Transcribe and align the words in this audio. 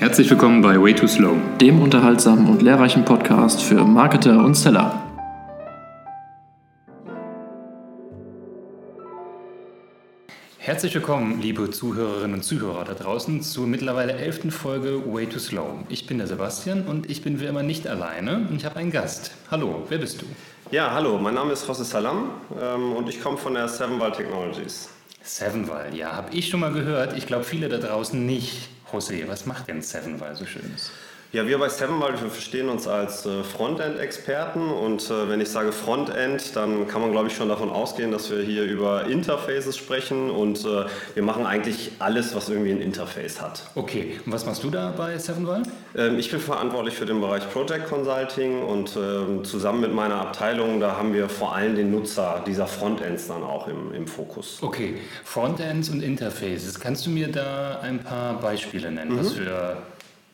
Herzlich 0.00 0.30
willkommen 0.30 0.62
bei 0.62 0.80
Way 0.80 0.94
Too 0.94 1.06
Slow, 1.06 1.36
dem 1.60 1.82
unterhaltsamen 1.82 2.48
und 2.48 2.62
lehrreichen 2.62 3.04
Podcast 3.04 3.62
für 3.62 3.84
Marketer 3.84 4.42
und 4.42 4.54
Seller. 4.54 4.98
Herzlich 10.56 10.94
willkommen, 10.94 11.42
liebe 11.42 11.70
Zuhörerinnen 11.70 12.36
und 12.36 12.42
Zuhörer 12.42 12.84
da 12.86 12.94
draußen, 12.94 13.42
zur 13.42 13.66
mittlerweile 13.66 14.14
elften 14.14 14.50
Folge 14.50 15.02
Way 15.04 15.26
Too 15.26 15.38
Slow. 15.38 15.84
Ich 15.90 16.06
bin 16.06 16.16
der 16.16 16.26
Sebastian 16.26 16.86
und 16.86 17.10
ich 17.10 17.20
bin 17.20 17.38
wie 17.38 17.44
immer 17.44 17.62
nicht 17.62 17.86
alleine. 17.86 18.48
Ich 18.56 18.64
habe 18.64 18.76
einen 18.76 18.92
Gast. 18.92 19.32
Hallo, 19.50 19.84
wer 19.90 19.98
bist 19.98 20.22
du? 20.22 20.26
Ja, 20.70 20.92
hallo, 20.94 21.18
mein 21.18 21.34
Name 21.34 21.52
ist 21.52 21.68
José 21.68 21.84
Salam 21.84 22.30
ähm, 22.58 22.94
und 22.94 23.06
ich 23.10 23.22
komme 23.22 23.36
von 23.36 23.52
der 23.52 23.68
Sevenval 23.68 24.12
Technologies. 24.12 24.88
Sevenval, 25.22 25.94
ja, 25.94 26.12
habe 26.16 26.34
ich 26.34 26.48
schon 26.48 26.60
mal 26.60 26.72
gehört. 26.72 27.18
Ich 27.18 27.26
glaube, 27.26 27.44
viele 27.44 27.68
da 27.68 27.76
draußen 27.76 28.24
nicht. 28.24 28.70
José, 28.92 29.26
was 29.28 29.46
macht 29.46 29.68
denn 29.68 29.82
Sevenval 29.82 30.34
so 30.36 30.44
Schönes? 30.46 30.90
Ja, 31.32 31.46
wir 31.46 31.58
bei 31.58 31.68
Sevenval, 31.68 32.20
wir 32.20 32.28
verstehen 32.28 32.68
uns 32.68 32.88
als 32.88 33.24
äh, 33.24 33.44
Frontend-Experten 33.44 34.68
und 34.68 35.08
äh, 35.10 35.28
wenn 35.28 35.40
ich 35.40 35.48
sage 35.48 35.70
Frontend, 35.70 36.56
dann 36.56 36.88
kann 36.88 37.00
man 37.00 37.12
glaube 37.12 37.28
ich 37.28 37.36
schon 37.36 37.48
davon 37.48 37.70
ausgehen, 37.70 38.10
dass 38.10 38.32
wir 38.32 38.42
hier 38.42 38.64
über 38.64 39.06
Interfaces 39.06 39.76
sprechen 39.76 40.28
und 40.28 40.64
äh, 40.64 40.86
wir 41.14 41.22
machen 41.22 41.46
eigentlich 41.46 41.92
alles, 42.00 42.34
was 42.34 42.48
irgendwie 42.48 42.72
ein 42.72 42.80
Interface 42.80 43.40
hat. 43.40 43.62
Okay, 43.76 44.18
und 44.26 44.32
was 44.32 44.44
machst 44.44 44.64
du 44.64 44.70
da 44.70 44.90
bei 44.90 45.16
Sevenval? 45.18 45.62
Ähm, 45.96 46.18
ich 46.18 46.32
bin 46.32 46.40
verantwortlich 46.40 46.94
für 46.94 47.06
den 47.06 47.20
Bereich 47.20 47.48
Project 47.52 47.88
Consulting 47.88 48.64
und 48.64 48.96
ähm, 48.96 49.44
zusammen 49.44 49.82
mit 49.82 49.94
meiner 49.94 50.16
Abteilung, 50.16 50.80
da 50.80 50.96
haben 50.96 51.14
wir 51.14 51.28
vor 51.28 51.54
allem 51.54 51.76
den 51.76 51.92
Nutzer 51.92 52.42
dieser 52.44 52.66
Frontends 52.66 53.28
dann 53.28 53.44
auch 53.44 53.68
im, 53.68 53.94
im 53.94 54.08
Fokus. 54.08 54.58
Okay, 54.62 54.96
Frontends 55.22 55.90
und 55.90 56.02
Interfaces. 56.02 56.80
Kannst 56.80 57.06
du 57.06 57.10
mir 57.10 57.28
da 57.28 57.78
ein 57.82 58.00
paar 58.00 58.40
Beispiele 58.40 58.90
nennen, 58.90 59.12
mhm. 59.12 59.20
was 59.20 59.34
für 59.34 59.76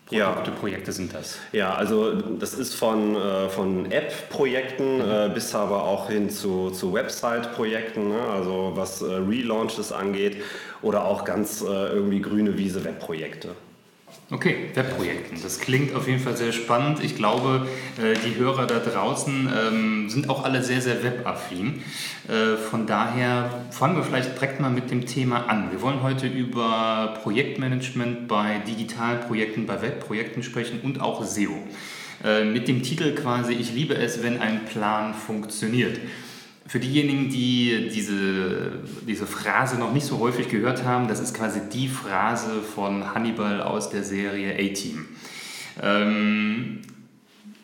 Produkte, 0.07 0.51
ja. 0.51 0.57
Projekte 0.61 0.93
sind 0.93 1.13
das? 1.15 1.37
Ja, 1.51 1.75
also 1.75 2.13
das 2.15 2.55
ist 2.55 2.75
von, 2.75 3.17
äh, 3.17 3.49
von 3.49 3.91
App-Projekten 3.91 4.99
mhm. 4.99 5.11
äh, 5.11 5.31
bis 5.35 5.53
aber 5.55 5.83
auch 5.83 6.09
hin 6.09 6.31
zu, 6.31 6.71
zu 6.71 6.93
Website-Projekten, 6.93 8.11
ne? 8.11 8.21
also 8.33 8.73
was 8.75 9.03
äh, 9.03 9.07
Relaunches 9.07 9.91
angeht 9.91 10.43
oder 10.81 11.05
auch 11.05 11.25
ganz 11.25 11.61
äh, 11.61 11.65
irgendwie 11.65 12.21
grüne 12.21 12.57
Wiese-Webprojekte. 12.57 13.57
Okay, 14.29 14.71
Webprojekten. 14.75 15.41
Das 15.41 15.61
klingt 15.61 15.95
auf 15.95 16.09
jeden 16.09 16.19
Fall 16.19 16.37
sehr 16.37 16.51
spannend. 16.51 17.03
Ich 17.03 17.15
glaube, 17.15 17.69
äh, 17.97 18.15
die 18.27 18.35
Hörer 18.35 18.67
da 18.67 18.81
draußen 18.81 19.49
ähm, 19.57 20.11
sind 20.11 20.29
auch 20.29 20.43
alle 20.43 20.65
sehr, 20.65 20.81
sehr 20.81 21.05
webaffin. 21.05 21.83
Äh, 22.27 22.57
von 22.57 22.89
daher 22.89 23.67
fangen 23.71 23.95
wir 23.95 24.03
vielleicht 24.03 24.35
direkt 24.35 24.59
mal 24.59 24.71
mit 24.71 24.91
dem 24.91 25.07
Thema 25.07 25.49
an. 25.49 25.71
Wir 25.71 25.81
wollen 25.81 26.03
heute 26.03 26.27
über 26.27 27.21
Projektmanagement 27.23 28.27
bei 28.27 28.59
digitalen 28.67 29.21
Projekten, 29.21 29.65
bei 29.65 29.81
Webprojekten 29.81 30.43
sprechen 30.43 30.81
und 30.83 31.01
auch 31.01 31.25
SEO. 31.25 31.63
Äh, 32.25 32.45
mit 32.45 32.67
dem 32.67 32.83
Titel 32.83 33.15
quasi 33.15 33.53
Ich 33.53 33.73
liebe 33.73 33.95
es, 33.95 34.25
wenn 34.25 34.41
ein 34.41 34.65
Plan 34.65 35.15
funktioniert. 35.15 36.01
Für 36.69 36.81
diejenigen, 36.81 37.29
die 37.29 37.91
diese, 37.95 38.81
diese 39.07 39.27
Phrase 39.27 39.79
noch 39.79 39.93
nicht 39.93 40.07
so 40.07 40.19
häufig 40.19 40.49
gehört 40.49 40.85
haben, 40.85 41.07
das 41.07 41.21
ist 41.21 41.35
quasi 41.35 41.61
die 41.73 41.89
Phrase 41.89 42.61
von 42.75 43.15
Hannibal 43.15 43.61
aus 43.61 43.91
der 43.91 44.03
Serie 44.03 44.55
A-Team. 44.55 45.07
Ähm, 45.81 46.83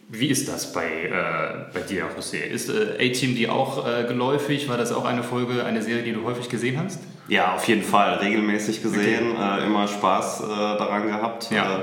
wie 0.08 0.26
ist 0.26 0.46
das 0.46 0.72
bei, 0.72 0.84
äh, 0.84 1.72
bei 1.72 1.80
dir, 1.80 2.04
José? 2.16 2.44
Ist 2.44 2.68
äh, 2.68 2.96
A-Team 3.00 3.34
die 3.34 3.48
auch 3.48 3.86
äh, 3.86 4.04
geläufig? 4.04 4.68
War 4.68 4.76
das 4.76 4.92
auch 4.92 5.06
eine 5.06 5.22
Folge, 5.22 5.64
eine 5.64 5.82
Serie, 5.82 6.02
die 6.02 6.12
du 6.12 6.22
häufig 6.24 6.48
gesehen 6.48 6.78
hast? 6.78 7.00
Ja, 7.28 7.54
auf 7.54 7.66
jeden 7.66 7.82
Fall. 7.82 8.18
Regelmäßig 8.18 8.82
gesehen, 8.82 9.32
okay. 9.32 9.62
Äh, 9.62 9.66
immer 9.66 9.88
Spaß 9.88 10.42
äh, 10.42 10.46
daran 10.46 11.06
gehabt. 11.06 11.50
Ja. 11.50 11.82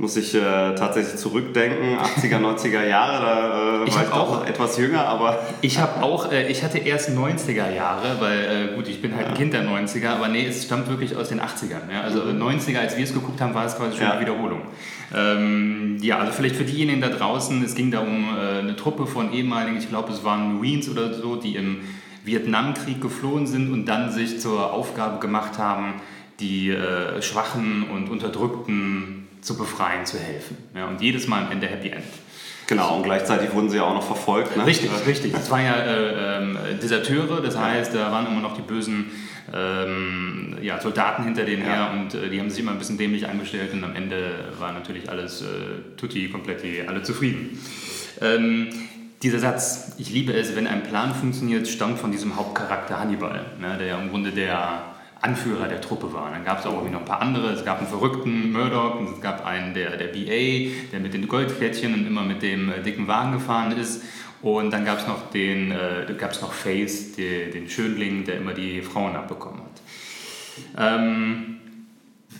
Muss 0.00 0.16
ich 0.16 0.32
äh, 0.32 0.40
tatsächlich 0.76 1.16
zurückdenken, 1.16 1.98
80er, 1.98 2.38
90er 2.38 2.86
Jahre, 2.86 3.24
da 3.24 3.84
äh, 3.84 3.92
war 3.92 4.02
ich 4.04 4.12
auch 4.12 4.46
etwas 4.46 4.78
jünger, 4.78 5.04
aber... 5.04 5.40
Ich 5.60 5.80
habe 5.80 6.04
auch, 6.04 6.30
äh, 6.30 6.46
ich 6.46 6.62
hatte 6.62 6.78
erst 6.78 7.10
90er 7.10 7.74
Jahre, 7.74 8.20
weil 8.20 8.38
äh, 8.38 8.76
gut, 8.76 8.86
ich 8.86 9.02
bin 9.02 9.16
halt 9.16 9.26
ja. 9.26 9.32
ein 9.32 9.36
Kind 9.36 9.54
der 9.54 9.64
90er, 9.64 10.10
aber 10.10 10.28
nee, 10.28 10.46
es 10.46 10.62
stammt 10.62 10.88
wirklich 10.88 11.16
aus 11.16 11.30
den 11.30 11.40
80ern. 11.40 11.92
Ja? 11.92 12.02
Also 12.02 12.22
mhm. 12.22 12.40
90er, 12.40 12.78
als 12.78 12.96
wir 12.96 13.02
es 13.02 13.12
geguckt 13.12 13.40
haben, 13.40 13.54
war 13.54 13.66
es 13.66 13.76
quasi 13.76 13.96
schon 13.96 14.06
ja. 14.06 14.12
eine 14.12 14.20
Wiederholung. 14.20 14.62
Ähm, 15.12 15.96
ja, 16.00 16.18
also 16.18 16.30
vielleicht 16.30 16.54
für 16.54 16.64
diejenigen 16.64 17.00
da 17.00 17.08
draußen, 17.08 17.64
es 17.64 17.74
ging 17.74 17.90
da 17.90 17.98
um 17.98 18.28
äh, 18.36 18.60
eine 18.60 18.76
Truppe 18.76 19.04
von 19.04 19.32
ehemaligen, 19.32 19.78
ich 19.78 19.88
glaube 19.88 20.12
es 20.12 20.22
waren 20.22 20.54
Marines 20.54 20.88
oder 20.88 21.12
so, 21.12 21.34
die 21.34 21.56
im 21.56 21.78
Vietnamkrieg 22.24 23.00
geflohen 23.00 23.48
sind 23.48 23.72
und 23.72 23.86
dann 23.86 24.12
sich 24.12 24.38
zur 24.38 24.72
Aufgabe 24.72 25.18
gemacht 25.18 25.58
haben, 25.58 25.94
die 26.38 26.70
äh, 26.70 27.20
schwachen 27.20 27.86
und 27.92 28.08
unterdrückten 28.08 29.17
zu 29.40 29.56
befreien, 29.56 30.04
zu 30.06 30.18
helfen. 30.18 30.56
Ja, 30.74 30.86
und 30.86 31.00
jedes 31.00 31.26
Mal 31.26 31.44
am 31.44 31.52
Ende 31.52 31.66
Happy 31.66 31.88
End. 31.88 32.04
Genau, 32.66 32.96
und 32.96 33.02
gleichzeitig 33.02 33.54
wurden 33.54 33.70
sie 33.70 33.78
ja 33.78 33.84
auch 33.84 33.94
noch 33.94 34.02
verfolgt. 34.02 34.56
Ne? 34.56 34.66
Richtig, 34.66 34.90
richtig. 35.06 35.32
Das 35.32 35.50
waren 35.50 35.64
ja 35.64 35.74
äh, 35.74 36.42
äh, 36.42 36.74
Deserteure, 36.74 37.40
das 37.40 37.56
heißt, 37.56 37.94
da 37.94 38.12
waren 38.12 38.26
immer 38.26 38.40
noch 38.40 38.54
die 38.54 38.62
bösen 38.62 39.06
ähm, 39.54 40.58
ja, 40.60 40.78
Soldaten 40.78 41.24
hinter 41.24 41.44
denen 41.44 41.62
ja. 41.62 41.68
her 41.68 41.90
und 41.92 42.12
äh, 42.12 42.28
die 42.28 42.38
haben 42.38 42.50
sich 42.50 42.60
immer 42.60 42.72
ein 42.72 42.78
bisschen 42.78 42.98
dämlich 42.98 43.26
angestellt 43.26 43.72
und 43.72 43.82
am 43.84 43.96
Ende 43.96 44.34
war 44.58 44.72
natürlich 44.72 45.08
alles 45.08 45.40
äh, 45.40 45.44
tutti, 45.96 46.28
komplett, 46.28 46.62
alle 46.86 47.02
zufrieden. 47.02 47.58
Ähm, 48.20 48.68
dieser 49.22 49.38
Satz, 49.38 49.94
ich 49.96 50.10
liebe 50.10 50.34
es, 50.34 50.54
wenn 50.54 50.66
ein 50.66 50.82
Plan 50.82 51.14
funktioniert, 51.14 51.66
stammt 51.66 51.98
von 51.98 52.12
diesem 52.12 52.36
Hauptcharakter 52.36 53.00
Hannibal, 53.00 53.46
ne, 53.58 53.76
der 53.78 53.86
ja 53.86 53.98
im 53.98 54.10
Grunde 54.10 54.30
der 54.30 54.82
Anführer 55.20 55.68
der 55.68 55.80
Truppe 55.80 56.12
war. 56.12 56.30
Dann 56.30 56.44
gab 56.44 56.60
es 56.60 56.66
auch 56.66 56.74
irgendwie 56.74 56.92
noch 56.92 57.00
ein 57.00 57.06
paar 57.06 57.20
andere. 57.20 57.50
Es 57.50 57.64
gab 57.64 57.78
einen 57.78 57.88
verrückten 57.88 58.52
Murdoch, 58.52 59.00
es 59.12 59.20
gab 59.20 59.44
einen, 59.44 59.74
der, 59.74 59.96
der 59.96 60.08
BA, 60.08 60.70
der 60.92 61.00
mit 61.00 61.14
den 61.14 61.26
Goldkettchen 61.26 61.94
und 61.94 62.06
immer 62.06 62.22
mit 62.22 62.42
dem 62.42 62.70
äh, 62.70 62.82
dicken 62.82 63.08
Wagen 63.08 63.32
gefahren 63.32 63.72
ist. 63.72 64.02
Und 64.40 64.70
dann 64.70 64.84
gab 64.84 64.98
es 64.98 65.06
noch 65.08 65.30
den, 65.30 65.72
äh, 65.72 66.14
gab's 66.16 66.40
noch 66.40 66.52
Face, 66.52 67.12
die, 67.12 67.50
den 67.50 67.68
Schönling, 67.68 68.24
der 68.24 68.36
immer 68.36 68.54
die 68.54 68.82
Frauen 68.82 69.16
abbekommen 69.16 69.60
hat. 69.60 70.98
Ähm, 70.98 71.57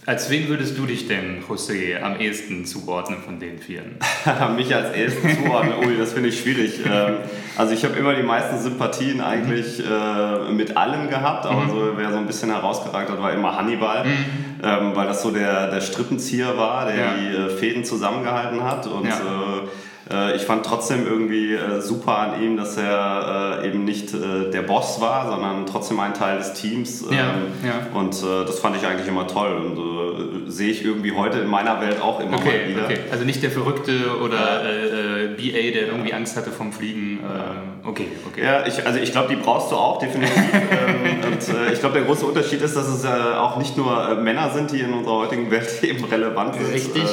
als 0.09 0.31
wen 0.31 0.49
würdest 0.49 0.79
du 0.79 0.87
dich 0.87 1.07
denn, 1.07 1.45
José, 1.47 2.01
am 2.01 2.19
ehesten 2.19 2.65
zuordnen 2.65 3.19
von 3.23 3.39
den 3.39 3.59
Vieren? 3.59 3.99
Mich 4.57 4.75
als 4.75 4.97
ehesten 4.97 5.37
zuordnen, 5.37 5.87
ui, 5.87 5.99
das 5.99 6.15
finde 6.15 6.31
ich 6.31 6.41
schwierig. 6.41 6.81
Ähm, 6.91 7.17
also 7.59 7.75
ich 7.75 7.85
habe 7.85 7.95
immer 7.99 8.15
die 8.15 8.23
meisten 8.23 8.59
Sympathien 8.59 9.21
eigentlich 9.21 9.85
äh, 9.85 10.51
mit 10.51 10.79
allen 10.79 11.11
gehabt, 11.11 11.45
aber 11.45 11.65
mhm. 11.65 11.69
so, 11.69 11.93
wer 11.97 12.11
so 12.11 12.17
ein 12.17 12.27
bisschen 12.27 12.51
herausgeragt 12.51 13.11
hat, 13.11 13.21
war 13.21 13.35
immer 13.35 13.55
Hannibal, 13.55 14.07
mhm. 14.07 14.25
ähm, 14.63 14.93
weil 14.97 15.07
das 15.07 15.21
so 15.21 15.31
der, 15.31 15.71
der 15.71 15.83
Strippenzieher 15.83 16.57
war, 16.57 16.87
der 16.87 16.97
ja. 16.97 17.13
die 17.13 17.37
äh, 17.37 17.51
Fäden 17.51 17.85
zusammengehalten 17.85 18.65
hat 18.65 18.87
und 18.87 19.05
ja. 19.05 19.13
äh, 19.13 19.69
äh, 20.11 20.37
ich 20.37 20.43
fand 20.43 20.65
trotzdem 20.65 21.07
irgendwie 21.07 21.55
äh, 21.55 21.81
super 21.81 22.19
an 22.19 22.43
ihm, 22.43 22.57
dass 22.57 22.77
er 22.77 23.61
äh, 23.63 23.69
eben 23.69 23.85
nicht 23.85 24.13
der 24.13 24.63
Boss 24.63 25.01
war, 25.01 25.31
sondern 25.31 25.67
trotzdem 25.67 26.01
ein 26.01 26.15
Teil 26.15 26.39
des 26.39 26.55
Teams. 26.55 27.05
Ja, 27.11 27.35
ähm, 27.35 27.53
ja. 27.67 27.99
Und 27.99 28.23
das 28.23 28.59
fand 28.61 28.77
ich 28.77 28.87
eigentlich 28.87 29.09
immer 29.09 29.27
toll 29.27 29.53
und 29.53 30.51
sehe 30.51 30.71
ich 30.71 30.85
irgendwie 30.85 31.13
heute 31.13 31.39
in 31.39 31.49
meiner 31.49 31.81
Welt 31.81 32.01
auch 32.01 32.21
immer 32.21 32.39
okay, 32.39 32.47
mal 32.47 32.69
wieder. 32.69 32.85
Okay. 32.85 32.99
Also 33.11 33.25
nicht 33.25 33.43
der 33.43 33.51
Verrückte 33.51 34.19
oder 34.23 34.65
äh, 34.65 35.29
BA, 35.29 35.73
der 35.73 35.89
irgendwie 35.89 36.15
Angst 36.15 36.37
hatte 36.37 36.51
vom 36.51 36.73
Fliegen. 36.73 37.19
Äh, 37.19 37.89
okay, 37.89 38.07
okay. 38.27 38.43
Ja, 38.43 38.67
ich, 38.67 38.85
also 38.87 38.99
ich 38.99 39.13
glaube, 39.13 39.29
die 39.29 39.37
brauchst 39.37 39.71
du 39.71 39.77
auch 39.77 39.99
definitiv. 39.99 40.37
ähm, 40.53 41.33
und 41.33 41.49
äh, 41.49 41.73
ich 41.73 41.81
glaube, 41.81 41.95
der 41.99 42.05
große 42.05 42.25
Unterschied 42.25 42.63
ist, 42.63 42.77
dass 42.77 42.89
es 42.89 43.05
auch 43.05 43.57
nicht 43.59 43.77
nur 43.77 44.15
Männer 44.17 44.51
sind, 44.51 44.73
die 44.73 44.81
in 44.81 44.93
unserer 44.93 45.17
heutigen 45.19 45.51
Welt 45.51 45.69
eben 45.83 46.05
relevant 46.05 46.55
sind. 46.55 46.73
Richtig 46.73 47.05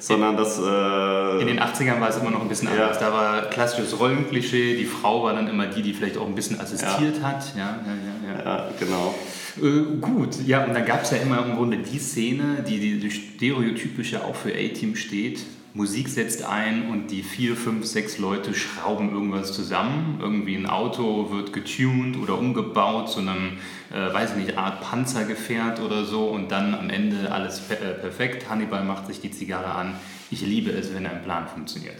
sondern 0.00 0.36
das. 0.36 0.58
Äh 0.58 1.40
in 1.40 1.46
den 1.46 1.60
80ern 1.60 2.00
war 2.00 2.08
es 2.08 2.16
immer 2.16 2.30
noch 2.30 2.42
ein 2.42 2.48
bisschen 2.48 2.68
anders. 2.68 3.00
Ja. 3.00 3.08
Da 3.08 3.12
war 3.12 3.42
klassisches 3.42 3.98
Rollenklischee, 3.98 4.76
die 4.76 4.84
Frau 4.84 5.22
war 5.24 5.34
dann 5.34 5.48
immer 5.48 5.66
die, 5.66 5.82
die 5.82 5.92
vielleicht 5.92 6.16
auch 6.16 6.26
ein 6.26 6.34
bisschen 6.34 6.60
assistiert 6.60 7.18
ja. 7.18 7.22
hat. 7.22 7.54
Ja, 7.56 7.78
ja, 7.86 8.34
ja, 8.34 8.44
ja. 8.44 8.68
genau. 8.78 9.14
Äh, 9.60 9.96
gut, 10.00 10.36
ja, 10.46 10.64
und 10.64 10.74
dann 10.74 10.84
gab 10.84 11.02
es 11.02 11.10
ja 11.10 11.18
immer 11.18 11.44
im 11.44 11.56
Grunde 11.56 11.78
die 11.78 11.98
Szene, 11.98 12.64
die, 12.66 12.78
die, 12.78 12.98
die 12.98 13.10
stereotypisch 13.10 14.12
ja 14.12 14.22
auch 14.22 14.34
für 14.34 14.50
A-Team 14.50 14.96
steht. 14.96 15.40
Musik 15.72 16.08
setzt 16.08 16.42
ein 16.42 16.90
und 16.90 17.12
die 17.12 17.22
vier, 17.22 17.54
fünf, 17.54 17.86
sechs 17.86 18.18
Leute 18.18 18.54
schrauben 18.54 19.12
irgendwas 19.12 19.52
zusammen. 19.52 20.18
Irgendwie 20.20 20.56
ein 20.56 20.66
Auto 20.66 21.30
wird 21.30 21.52
getuned 21.52 22.16
oder 22.16 22.36
umgebaut 22.38 23.08
zu 23.08 23.20
einem, 23.20 23.58
äh, 23.92 24.12
weiß 24.12 24.32
ich 24.32 24.46
nicht, 24.46 24.58
Art 24.58 24.80
Panzergefährt 24.80 25.80
oder 25.80 26.04
so 26.04 26.26
und 26.26 26.50
dann 26.50 26.74
am 26.74 26.90
Ende 26.90 27.30
alles 27.30 27.70
äh, 27.70 27.76
perfekt. 27.76 28.50
Hannibal 28.50 28.84
macht 28.84 29.06
sich 29.06 29.20
die 29.20 29.30
Zigarre 29.30 29.72
an. 29.72 29.94
Ich 30.30 30.40
liebe 30.40 30.70
es, 30.72 30.92
wenn 30.92 31.06
ein 31.06 31.22
Plan 31.22 31.46
funktioniert. 31.46 31.96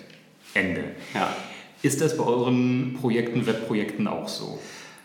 Ende. 0.55 0.83
Ja. 1.15 1.33
Ist 1.83 2.01
das 2.01 2.17
bei 2.17 2.25
euren 2.25 2.97
Projekten, 3.01 3.47
Webprojekten 3.47 4.09
auch 4.09 4.29
so? 4.29 4.61